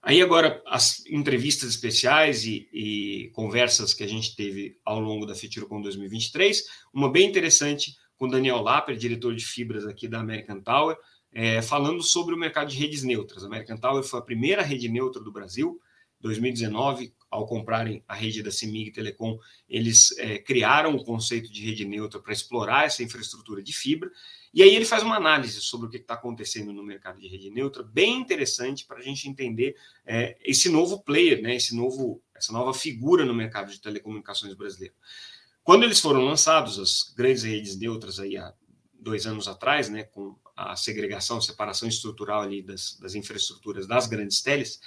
Aí 0.00 0.22
agora 0.22 0.62
as 0.66 1.04
entrevistas 1.06 1.70
especiais 1.70 2.44
e, 2.44 2.68
e, 2.72 3.30
conversas 3.34 3.92
que 3.92 4.04
a 4.04 4.08
gente 4.08 4.36
teve 4.36 4.78
ao 4.84 5.00
longo 5.00 5.26
da 5.26 5.34
FITURCOM 5.34 5.82
2023, 5.82 6.62
uma 6.94 7.10
bem 7.10 7.28
interessante 7.28 7.96
com 8.16 8.28
Daniel 8.28 8.60
Lapper, 8.60 8.96
diretor 8.96 9.34
de 9.34 9.44
fibras 9.44 9.84
aqui 9.84 10.06
da 10.06 10.20
American 10.20 10.60
Tower, 10.60 10.96
é, 11.32 11.60
falando 11.60 12.04
sobre 12.04 12.36
o 12.36 12.38
mercado 12.38 12.70
de 12.70 12.78
redes 12.78 13.02
neutras. 13.02 13.42
A 13.42 13.46
American 13.48 13.78
Tower 13.78 14.04
foi 14.04 14.20
a 14.20 14.22
primeira 14.22 14.62
rede 14.62 14.88
neutra 14.88 15.20
do 15.20 15.32
Brasil, 15.32 15.80
2019, 16.22 17.12
ao 17.30 17.46
comprarem 17.46 18.02
a 18.06 18.14
rede 18.14 18.42
da 18.42 18.50
CEMIG 18.50 18.92
Telecom, 18.92 19.38
eles 19.68 20.16
é, 20.18 20.38
criaram 20.38 20.94
o 20.94 21.04
conceito 21.04 21.52
de 21.52 21.64
rede 21.64 21.84
neutra 21.84 22.20
para 22.20 22.32
explorar 22.32 22.86
essa 22.86 23.02
infraestrutura 23.02 23.62
de 23.62 23.72
fibra 23.72 24.10
e 24.54 24.62
aí 24.62 24.74
ele 24.74 24.84
faz 24.84 25.02
uma 25.02 25.16
análise 25.16 25.60
sobre 25.62 25.86
o 25.86 25.90
que 25.90 25.96
está 25.96 26.12
acontecendo 26.12 26.72
no 26.74 26.82
mercado 26.82 27.18
de 27.18 27.26
rede 27.26 27.50
neutra, 27.50 27.82
bem 27.82 28.20
interessante 28.20 28.84
para 28.84 28.98
a 28.98 29.02
gente 29.02 29.26
entender 29.26 29.74
é, 30.04 30.36
esse 30.44 30.68
novo 30.68 31.02
player, 31.02 31.40
né, 31.40 31.56
esse 31.56 31.74
novo, 31.74 32.22
essa 32.34 32.52
nova 32.52 32.74
figura 32.74 33.24
no 33.24 33.34
mercado 33.34 33.72
de 33.72 33.80
telecomunicações 33.80 34.52
brasileiro. 34.52 34.94
Quando 35.64 35.84
eles 35.84 36.00
foram 36.00 36.22
lançados, 36.22 36.78
as 36.78 37.14
grandes 37.16 37.44
redes 37.44 37.78
neutras 37.78 38.18
aí 38.18 38.36
há 38.36 38.52
dois 38.92 39.26
anos 39.26 39.48
atrás, 39.48 39.88
né, 39.88 40.02
com 40.04 40.36
a 40.54 40.76
segregação, 40.76 41.40
separação 41.40 41.88
estrutural 41.88 42.42
ali 42.42 42.62
das, 42.62 42.98
das 43.00 43.14
infraestruturas 43.14 43.86
das 43.86 44.06
grandes 44.06 44.42
teles, 44.42 44.80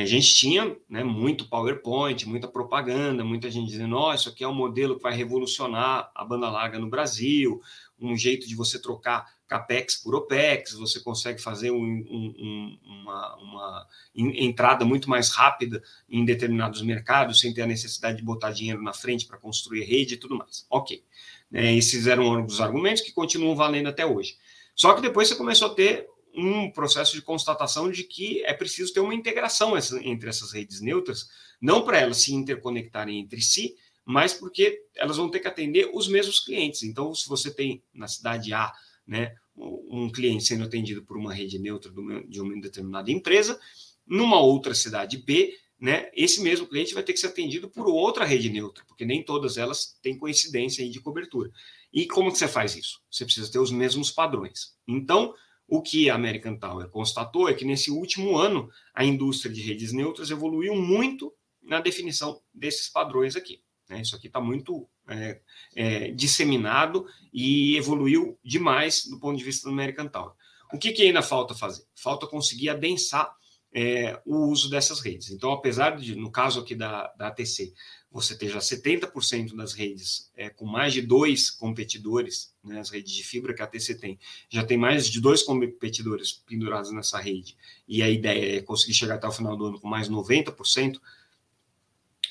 a 0.00 0.06
gente 0.06 0.34
tinha 0.34 0.76
né, 0.88 1.04
muito 1.04 1.48
PowerPoint, 1.48 2.26
muita 2.26 2.48
propaganda, 2.48 3.24
muita 3.24 3.50
gente 3.50 3.68
dizendo: 3.68 3.96
oh, 3.96 4.14
isso 4.14 4.28
aqui 4.28 4.42
é 4.42 4.48
um 4.48 4.54
modelo 4.54 4.96
que 4.96 5.02
vai 5.02 5.14
revolucionar 5.14 6.10
a 6.14 6.24
banda 6.24 6.48
larga 6.48 6.78
no 6.78 6.88
Brasil, 6.88 7.60
um 8.00 8.16
jeito 8.16 8.48
de 8.48 8.54
você 8.54 8.80
trocar 8.80 9.26
CAPEX 9.52 9.96
por 9.96 10.14
OPEX, 10.14 10.72
você 10.72 10.98
consegue 11.00 11.40
fazer 11.40 11.70
um, 11.70 11.76
um, 11.76 12.78
uma, 12.82 13.36
uma, 13.36 13.86
entrada 14.14 14.84
muito 14.84 15.10
mais 15.10 15.28
rápida 15.28 15.82
em 16.08 16.24
determinados 16.24 16.80
mercados, 16.80 17.40
sem 17.40 17.52
ter 17.52 17.62
a 17.62 17.66
necessidade 17.66 18.16
de 18.16 18.24
botar 18.24 18.50
dinheiro 18.50 18.82
na 18.82 18.94
frente 18.94 19.26
para 19.26 19.36
construir 19.36 19.84
rede 19.84 20.14
e 20.14 20.16
tudo 20.16 20.36
mais. 20.36 20.66
Ok. 20.70 21.04
É, 21.52 21.74
esses 21.74 22.06
eram 22.06 22.46
os 22.46 22.62
argumentos 22.62 23.02
que 23.02 23.12
continuam 23.12 23.54
valendo 23.54 23.88
até 23.88 24.06
hoje. 24.06 24.38
Só 24.74 24.94
que 24.94 25.02
depois 25.02 25.28
você 25.28 25.34
começou 25.34 25.68
a 25.68 25.74
ter 25.74 26.08
um 26.34 26.70
processo 26.70 27.12
de 27.14 27.22
constatação 27.22 27.90
de 27.90 28.04
que 28.04 28.42
é 28.44 28.54
preciso 28.54 28.92
ter 28.92 29.00
uma 29.00 29.14
integração 29.14 29.74
entre 30.02 30.28
essas 30.28 30.52
redes 30.52 30.80
neutras, 30.80 31.28
não 31.60 31.84
para 31.84 31.98
elas 31.98 32.18
se 32.18 32.34
interconectarem 32.34 33.20
entre 33.20 33.40
si, 33.40 33.76
mas 34.04 34.34
porque 34.34 34.84
elas 34.96 35.16
vão 35.16 35.30
ter 35.30 35.40
que 35.40 35.48
atender 35.48 35.90
os 35.92 36.08
mesmos 36.08 36.40
clientes. 36.40 36.82
Então, 36.82 37.14
se 37.14 37.28
você 37.28 37.52
tem 37.52 37.82
na 37.94 38.08
cidade 38.08 38.52
A, 38.52 38.72
né, 39.06 39.34
um 39.54 40.10
cliente 40.10 40.44
sendo 40.44 40.64
atendido 40.64 41.04
por 41.04 41.16
uma 41.16 41.32
rede 41.32 41.58
neutra 41.58 41.92
de 42.26 42.40
uma 42.40 42.60
determinada 42.60 43.10
empresa, 43.10 43.60
numa 44.06 44.40
outra 44.40 44.74
cidade 44.74 45.18
B, 45.18 45.56
né, 45.78 46.10
esse 46.14 46.40
mesmo 46.40 46.66
cliente 46.66 46.94
vai 46.94 47.02
ter 47.02 47.12
que 47.12 47.20
ser 47.20 47.26
atendido 47.26 47.68
por 47.68 47.86
outra 47.88 48.24
rede 48.24 48.48
neutra, 48.48 48.84
porque 48.86 49.04
nem 49.04 49.22
todas 49.22 49.56
elas 49.56 49.98
têm 50.00 50.16
coincidência 50.16 50.88
de 50.88 51.00
cobertura. 51.00 51.50
E 51.92 52.06
como 52.06 52.32
que 52.32 52.38
você 52.38 52.48
faz 52.48 52.74
isso? 52.74 53.00
Você 53.10 53.24
precisa 53.24 53.50
ter 53.50 53.58
os 53.58 53.70
mesmos 53.70 54.10
padrões. 54.10 54.74
Então, 54.86 55.34
o 55.66 55.80
que 55.80 56.10
a 56.10 56.14
American 56.14 56.56
Tower 56.56 56.88
constatou 56.88 57.48
é 57.48 57.54
que 57.54 57.64
nesse 57.64 57.90
último 57.90 58.36
ano 58.36 58.70
a 58.94 59.04
indústria 59.04 59.52
de 59.52 59.62
redes 59.62 59.92
neutras 59.92 60.30
evoluiu 60.30 60.74
muito 60.74 61.32
na 61.62 61.80
definição 61.80 62.40
desses 62.52 62.88
padrões 62.88 63.36
aqui. 63.36 63.62
Né? 63.88 64.00
Isso 64.02 64.16
aqui 64.16 64.26
está 64.26 64.40
muito 64.40 64.88
é, 65.08 65.40
é, 65.74 66.10
disseminado 66.10 67.06
e 67.32 67.76
evoluiu 67.76 68.38
demais 68.44 69.06
do 69.06 69.18
ponto 69.18 69.38
de 69.38 69.44
vista 69.44 69.68
do 69.68 69.72
American 69.72 70.08
Tower. 70.08 70.32
O 70.72 70.78
que, 70.78 70.92
que 70.92 71.02
ainda 71.02 71.22
falta 71.22 71.54
fazer? 71.54 71.84
Falta 71.94 72.26
conseguir 72.26 72.70
adensar 72.70 73.34
é, 73.74 74.20
o 74.26 74.46
uso 74.48 74.68
dessas 74.68 75.00
redes. 75.00 75.30
Então, 75.30 75.50
apesar 75.50 75.96
de, 75.96 76.14
no 76.14 76.30
caso 76.30 76.60
aqui 76.60 76.74
da, 76.74 77.08
da 77.16 77.28
ATC, 77.28 77.72
você 78.10 78.36
ter 78.36 78.48
já 78.48 78.58
70% 78.58 79.56
das 79.56 79.72
redes 79.72 80.30
é, 80.36 80.50
com 80.50 80.66
mais 80.66 80.92
de 80.92 81.00
dois 81.00 81.50
competidores, 81.50 82.54
né, 82.62 82.78
as 82.78 82.90
redes 82.90 83.12
de 83.12 83.24
fibra 83.24 83.54
que 83.54 83.62
a 83.62 83.64
ATC 83.64 83.94
tem, 83.94 84.18
já 84.50 84.62
tem 84.62 84.76
mais 84.76 85.08
de 85.08 85.20
dois 85.20 85.42
competidores 85.42 86.32
pendurados 86.32 86.92
nessa 86.92 87.18
rede, 87.18 87.56
e 87.88 88.02
a 88.02 88.10
ideia 88.10 88.58
é 88.58 88.62
conseguir 88.62 88.92
chegar 88.92 89.14
até 89.14 89.26
o 89.26 89.32
final 89.32 89.56
do 89.56 89.66
ano 89.66 89.80
com 89.80 89.88
mais 89.88 90.10
90% 90.10 91.00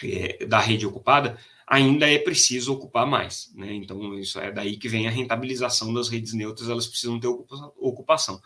é, 0.03 0.45
da 0.45 0.59
rede 0.59 0.85
ocupada, 0.85 1.39
ainda 1.65 2.07
é 2.07 2.19
preciso 2.19 2.73
ocupar 2.73 3.07
mais. 3.07 3.51
Né? 3.55 3.73
Então, 3.73 4.19
isso 4.19 4.39
é 4.39 4.51
daí 4.51 4.77
que 4.77 4.89
vem 4.89 5.07
a 5.07 5.11
rentabilização 5.11 5.91
das 5.91 6.09
redes 6.09 6.33
neutras, 6.33 6.69
elas 6.69 6.85
precisam 6.85 7.19
ter 7.19 7.27
ocupação. 7.27 8.39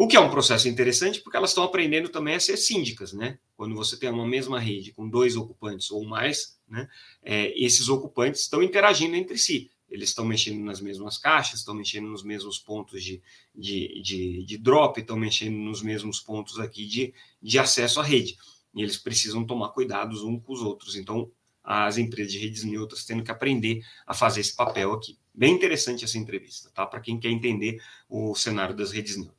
O 0.00 0.06
que 0.06 0.16
é 0.16 0.20
um 0.20 0.30
processo 0.30 0.68
interessante, 0.68 1.20
porque 1.20 1.36
elas 1.36 1.50
estão 1.50 1.64
aprendendo 1.64 2.08
também 2.08 2.36
a 2.36 2.38
ser 2.38 2.56
síndicas, 2.56 3.12
né? 3.12 3.36
Quando 3.56 3.74
você 3.74 3.96
tem 3.96 4.08
uma 4.08 4.24
mesma 4.24 4.60
rede 4.60 4.92
com 4.92 5.08
dois 5.08 5.34
ocupantes 5.34 5.90
ou 5.90 6.04
mais, 6.04 6.56
né? 6.68 6.88
É, 7.20 7.52
esses 7.60 7.88
ocupantes 7.88 8.42
estão 8.42 8.62
interagindo 8.62 9.16
entre 9.16 9.36
si. 9.36 9.72
Eles 9.90 10.10
estão 10.10 10.24
mexendo 10.24 10.62
nas 10.62 10.80
mesmas 10.80 11.18
caixas, 11.18 11.58
estão 11.58 11.74
mexendo 11.74 12.06
nos 12.06 12.22
mesmos 12.22 12.60
pontos 12.60 13.02
de, 13.02 13.20
de, 13.52 14.00
de, 14.00 14.44
de 14.44 14.56
drop, 14.56 15.00
estão 15.00 15.16
mexendo 15.16 15.56
nos 15.56 15.82
mesmos 15.82 16.20
pontos 16.20 16.60
aqui 16.60 16.86
de, 16.86 17.12
de 17.42 17.58
acesso 17.58 17.98
à 17.98 18.04
rede. 18.04 18.38
E 18.76 18.82
eles 18.82 18.98
precisam 18.98 19.44
tomar 19.44 19.70
cuidados 19.70 20.22
uns 20.22 20.40
com 20.44 20.52
os 20.52 20.62
outros. 20.62 20.94
Então, 20.94 21.28
as 21.64 21.98
empresas 21.98 22.30
de 22.30 22.38
redes 22.38 22.62
neutras 22.62 23.04
tendo 23.04 23.24
que 23.24 23.32
aprender 23.32 23.84
a 24.06 24.14
fazer 24.14 24.42
esse 24.42 24.54
papel 24.54 24.92
aqui. 24.92 25.18
Bem 25.34 25.54
interessante 25.54 26.04
essa 26.04 26.18
entrevista, 26.18 26.70
tá? 26.70 26.86
Para 26.86 27.00
quem 27.00 27.18
quer 27.18 27.30
entender 27.30 27.82
o 28.08 28.32
cenário 28.36 28.76
das 28.76 28.92
redes 28.92 29.16
neutras. 29.16 29.37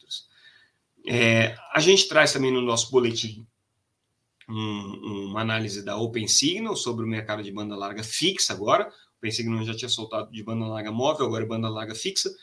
É, 1.07 1.55
a 1.73 1.79
gente 1.79 2.07
traz 2.07 2.33
também 2.33 2.51
no 2.51 2.62
nosso 2.62 2.91
boletim 2.91 3.47
um, 4.49 5.27
uma 5.29 5.41
análise 5.41 5.83
da 5.83 5.97
OpenSignal 5.97 6.75
sobre 6.75 7.05
o 7.05 7.07
mercado 7.07 7.43
de 7.43 7.51
banda 7.51 7.75
larga 7.75 8.03
fixa 8.03 8.53
agora. 8.53 8.88
O 8.88 9.17
OpenSignal 9.17 9.63
já 9.63 9.75
tinha 9.75 9.89
soltado 9.89 10.31
de 10.31 10.43
banda 10.43 10.65
larga 10.65 10.91
móvel, 10.91 11.27
agora 11.27 11.43
é 11.43 11.47
banda 11.47 11.69
larga 11.69 11.93
fixa. 11.93 12.29
O 12.29 12.33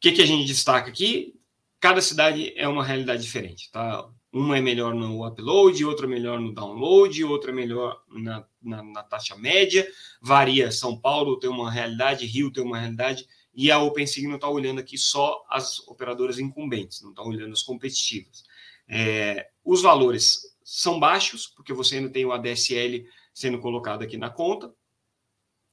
que, 0.00 0.12
que 0.12 0.22
a 0.22 0.26
gente 0.26 0.46
destaca 0.46 0.88
aqui? 0.88 1.34
Cada 1.80 2.00
cidade 2.00 2.52
é 2.56 2.66
uma 2.66 2.84
realidade 2.84 3.22
diferente, 3.22 3.70
tá? 3.70 4.08
Uma 4.32 4.58
é 4.58 4.60
melhor 4.60 4.94
no 4.94 5.26
upload, 5.26 5.84
outra 5.84 6.06
é 6.06 6.08
melhor 6.08 6.40
no 6.40 6.52
download, 6.52 7.24
outra 7.24 7.50
é 7.50 7.54
melhor 7.54 8.02
na, 8.08 8.44
na, 8.62 8.82
na, 8.82 9.02
taxa 9.02 9.36
média. 9.36 9.86
Varia. 10.20 10.70
São 10.70 10.98
Paulo 10.98 11.38
tem 11.38 11.48
uma 11.48 11.70
realidade, 11.70 12.26
Rio 12.26 12.50
tem 12.50 12.62
uma 12.62 12.78
realidade, 12.78 13.26
e 13.58 13.72
a 13.72 13.80
OpenSignal 13.80 14.36
está 14.36 14.48
olhando 14.48 14.78
aqui 14.78 14.96
só 14.96 15.44
as 15.50 15.80
operadoras 15.88 16.38
incumbentes, 16.38 17.02
não 17.02 17.10
está 17.10 17.24
olhando 17.24 17.52
as 17.52 17.60
competitivas. 17.60 18.44
É, 18.88 19.50
os 19.64 19.82
valores 19.82 20.42
são 20.62 21.00
baixos, 21.00 21.48
porque 21.48 21.72
você 21.72 21.96
ainda 21.96 22.08
tem 22.08 22.24
o 22.24 22.30
ADSL 22.30 23.04
sendo 23.34 23.58
colocado 23.58 24.02
aqui 24.02 24.16
na 24.16 24.30
conta, 24.30 24.72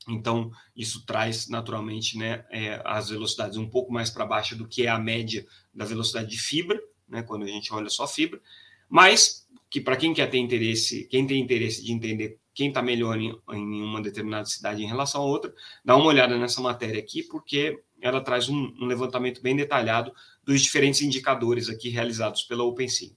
então, 0.08 0.52
isso 0.76 1.06
traz 1.06 1.48
naturalmente 1.48 2.18
né, 2.18 2.44
é, 2.50 2.82
as 2.84 3.10
velocidades 3.10 3.56
um 3.56 3.70
pouco 3.70 3.94
mais 3.94 4.10
para 4.10 4.26
baixo 4.26 4.56
do 4.56 4.68
que 4.68 4.88
é 4.88 4.90
a 4.90 5.00
média 5.00 5.46
da 5.72 5.86
velocidade 5.86 6.30
de 6.30 6.40
fibra 6.40 6.82
né, 7.08 7.22
quando 7.22 7.44
a 7.44 7.48
gente 7.48 7.72
olha 7.72 7.90
só 7.90 8.08
fibra, 8.08 8.42
mas 8.90 9.48
que 9.70 9.80
para 9.80 9.96
quem 9.96 10.12
quer 10.12 10.30
ter 10.30 10.40
interesse, 10.40 11.06
quem 11.06 11.28
tem 11.28 11.40
interesse 11.40 11.84
de 11.84 11.92
entender 11.92 12.40
quem 12.56 12.70
está 12.70 12.82
melhor 12.82 13.20
em, 13.20 13.38
em, 13.52 13.84
uma 13.84 14.02
determinada 14.02 14.46
cidade 14.46 14.82
em 14.82 14.88
relação 14.88 15.22
a 15.22 15.26
outra, 15.26 15.54
dá 15.84 15.96
uma 15.96 16.06
olhada 16.06 16.38
nessa 16.38 16.62
matéria 16.62 17.00
aqui, 17.00 17.22
porque 17.22 17.80
ela 18.02 18.22
traz 18.22 18.50
um, 18.50 18.74
um 18.80 18.86
levantamento 18.86 19.42
bem 19.42 19.56
detalhado 19.56 20.12
dos 20.44 20.62
diferentes 20.62 21.02
indicadores 21.02 21.70
aqui 21.70 21.90
realizados 21.90 22.44
pela 22.44 22.64
OpenSea. 22.64 23.12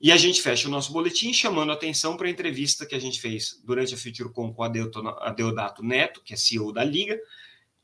E 0.00 0.12
a 0.12 0.16
gente 0.18 0.42
fecha 0.42 0.68
o 0.68 0.70
nosso 0.70 0.92
boletim 0.92 1.32
chamando 1.32 1.70
a 1.70 1.74
atenção 1.74 2.16
para 2.16 2.26
a 2.26 2.30
entrevista 2.30 2.84
que 2.84 2.94
a 2.94 2.98
gente 2.98 3.20
fez 3.20 3.62
durante 3.64 3.94
a 3.94 3.96
FutureCon 3.96 4.52
com 4.52 4.62
a 4.62 5.30
Deodato 5.30 5.82
Neto, 5.82 6.20
que 6.22 6.34
é 6.34 6.36
CEO 6.36 6.72
da 6.72 6.84
Liga, 6.84 7.18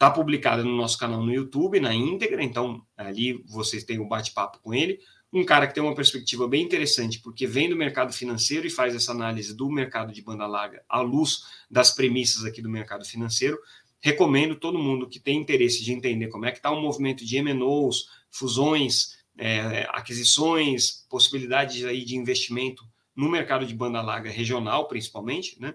Está 0.00 0.10
publicada 0.10 0.64
no 0.64 0.74
nosso 0.74 0.96
canal 0.96 1.22
no 1.22 1.30
YouTube, 1.30 1.78
na 1.78 1.94
íntegra, 1.94 2.42
então 2.42 2.82
ali 2.96 3.44
vocês 3.46 3.84
têm 3.84 4.00
um 4.00 4.08
bate-papo 4.08 4.58
com 4.60 4.72
ele. 4.72 4.98
Um 5.32 5.44
cara 5.44 5.66
que 5.66 5.74
tem 5.74 5.82
uma 5.82 5.94
perspectiva 5.94 6.48
bem 6.48 6.64
interessante, 6.64 7.20
porque 7.20 7.46
vem 7.46 7.68
do 7.68 7.76
mercado 7.76 8.12
financeiro 8.12 8.66
e 8.66 8.70
faz 8.70 8.94
essa 8.94 9.12
análise 9.12 9.54
do 9.54 9.70
mercado 9.70 10.12
de 10.12 10.20
banda 10.20 10.46
larga 10.46 10.82
à 10.88 11.00
luz 11.00 11.44
das 11.70 11.92
premissas 11.92 12.44
aqui 12.44 12.60
do 12.60 12.68
mercado 12.68 13.04
financeiro. 13.04 13.56
Recomendo 14.00 14.56
todo 14.56 14.78
mundo 14.78 15.08
que 15.08 15.20
tem 15.20 15.38
interesse 15.38 15.84
de 15.84 15.92
entender 15.92 16.28
como 16.28 16.46
é 16.46 16.50
que 16.50 16.58
está 16.58 16.70
o 16.70 16.80
movimento 16.80 17.24
de 17.24 17.40
MNOs, 17.40 18.08
fusões, 18.28 19.18
é, 19.38 19.86
aquisições, 19.90 21.06
possibilidades 21.08 21.84
aí 21.84 22.04
de 22.04 22.16
investimento 22.16 22.84
no 23.14 23.28
mercado 23.28 23.64
de 23.64 23.74
banda 23.74 24.02
larga 24.02 24.30
regional, 24.30 24.88
principalmente, 24.88 25.60
né? 25.60 25.74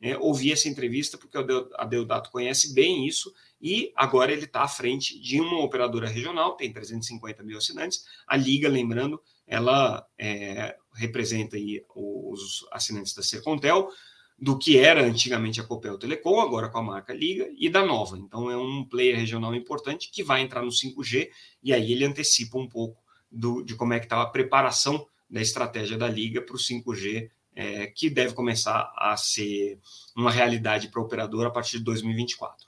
É, 0.00 0.18
ouvi 0.18 0.52
essa 0.52 0.68
entrevista 0.68 1.16
porque 1.16 1.38
a 1.38 1.84
Deodato 1.84 2.30
conhece 2.30 2.74
bem 2.74 3.06
isso 3.06 3.32
e 3.66 3.92
agora 3.96 4.30
ele 4.30 4.44
está 4.44 4.62
à 4.62 4.68
frente 4.68 5.18
de 5.18 5.40
uma 5.40 5.58
operadora 5.58 6.08
regional, 6.08 6.54
tem 6.54 6.72
350 6.72 7.42
mil 7.42 7.58
assinantes. 7.58 8.04
A 8.24 8.36
Liga, 8.36 8.68
lembrando, 8.68 9.20
ela 9.44 10.06
é, 10.16 10.76
representa 10.94 11.56
aí 11.56 11.84
os 11.92 12.64
assinantes 12.70 13.12
da 13.12 13.24
Sercontel, 13.24 13.88
do 14.38 14.56
que 14.56 14.78
era 14.78 15.04
antigamente 15.04 15.60
a 15.60 15.64
Copel 15.64 15.98
Telecom, 15.98 16.40
agora 16.40 16.68
com 16.68 16.78
a 16.78 16.82
marca 16.82 17.12
Liga, 17.12 17.50
e 17.58 17.68
da 17.68 17.84
Nova. 17.84 18.16
Então 18.16 18.48
é 18.48 18.56
um 18.56 18.84
player 18.84 19.16
regional 19.16 19.52
importante 19.52 20.12
que 20.12 20.22
vai 20.22 20.42
entrar 20.42 20.62
no 20.62 20.70
5G, 20.70 21.28
e 21.60 21.72
aí 21.72 21.90
ele 21.90 22.04
antecipa 22.04 22.56
um 22.58 22.68
pouco 22.68 23.02
do, 23.28 23.64
de 23.64 23.74
como 23.74 23.94
é 23.94 23.98
que 23.98 24.06
está 24.06 24.22
a 24.22 24.26
preparação 24.26 25.04
da 25.28 25.40
estratégia 25.40 25.98
da 25.98 26.08
Liga 26.08 26.40
para 26.40 26.54
o 26.54 26.58
5G, 26.58 27.28
é, 27.56 27.88
que 27.88 28.08
deve 28.08 28.32
começar 28.32 28.92
a 28.96 29.16
ser 29.16 29.80
uma 30.16 30.30
realidade 30.30 30.86
para 30.86 31.00
o 31.00 31.04
operador 31.04 31.46
a 31.46 31.50
partir 31.50 31.78
de 31.78 31.84
2024. 31.84 32.65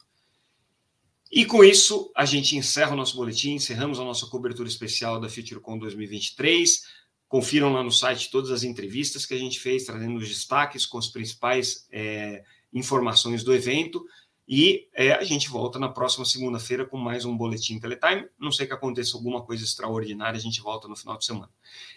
E 1.31 1.45
com 1.45 1.63
isso, 1.63 2.11
a 2.17 2.25
gente 2.25 2.57
encerra 2.57 2.93
o 2.93 2.97
nosso 2.97 3.17
boletim, 3.17 3.53
encerramos 3.53 4.01
a 4.01 4.05
nossa 4.05 4.27
cobertura 4.27 4.69
especial 4.69 5.21
da 5.21 5.29
FutureCon 5.29 5.79
2023. 5.79 6.83
Confiram 7.29 7.73
lá 7.73 7.83
no 7.83 7.93
site 7.93 8.31
todas 8.31 8.51
as 8.51 8.63
entrevistas 8.63 9.27
que 9.27 9.35
a 9.35 9.39
gente 9.39 9.61
fez, 9.61 9.85
trazendo 9.85 10.19
os 10.19 10.27
destaques 10.27 10.87
com 10.87 10.97
as 10.97 11.09
principais 11.09 11.87
é, 11.93 12.43
informações 12.73 13.45
do 13.45 13.55
evento. 13.55 14.03
E 14.51 14.89
é, 14.95 15.13
a 15.13 15.23
gente 15.23 15.51
volta 15.51 15.79
na 15.79 15.91
próxima 15.91 16.25
segunda-feira 16.25 16.87
com 16.87 16.97
mais 16.97 17.27
um 17.27 17.37
Boletim 17.37 17.79
Teletime. 17.79 18.27
Não 18.39 18.51
sei 18.51 18.67
que 18.67 18.73
aconteça 18.73 19.15
alguma 19.15 19.45
coisa 19.45 19.63
extraordinária, 19.63 20.39
a 20.39 20.41
gente 20.41 20.63
volta 20.63 20.89
no 20.89 20.97
final 20.97 21.19
de 21.19 21.27
semana. 21.27 21.51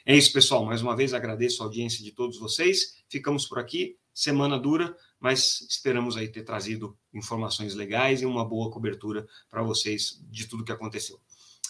É 0.05 0.13
isso, 0.13 0.33
pessoal. 0.33 0.65
Mais 0.65 0.81
uma 0.81 0.93
vez 0.93 1.13
agradeço 1.13 1.63
a 1.63 1.65
audiência 1.65 2.03
de 2.03 2.11
todos 2.11 2.37
vocês. 2.37 3.01
Ficamos 3.07 3.45
por 3.45 3.57
aqui. 3.57 3.95
Semana 4.21 4.60
dura, 4.60 4.95
mas 5.19 5.62
esperamos 5.62 6.15
aí 6.15 6.31
ter 6.31 6.43
trazido 6.43 6.95
informações 7.12 7.73
legais 7.73 8.21
e 8.21 8.25
uma 8.27 8.47
boa 8.47 8.69
cobertura 8.69 9.25
para 9.49 9.63
vocês 9.63 10.23
de 10.29 10.47
tudo 10.47 10.63
que 10.63 10.71
aconteceu. 10.71 11.19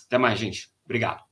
Até 0.06 0.18
mais, 0.18 0.38
gente. 0.38 0.70
Obrigado. 0.84 1.24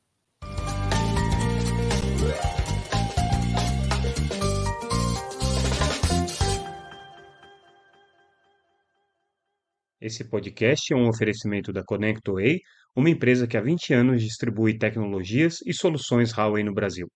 Esse 10.00 10.24
podcast 10.24 10.94
é 10.94 10.96
um 10.96 11.10
oferecimento 11.10 11.74
da 11.74 11.84
ConnectWay, 11.84 12.62
uma 12.96 13.10
empresa 13.10 13.46
que 13.46 13.58
há 13.58 13.62
20 13.62 13.94
anos 13.94 14.24
distribui 14.24 14.78
tecnologias 14.78 15.58
e 15.66 15.74
soluções 15.74 16.32
Huawei 16.32 16.64
no 16.64 16.74
Brasil. 16.74 17.12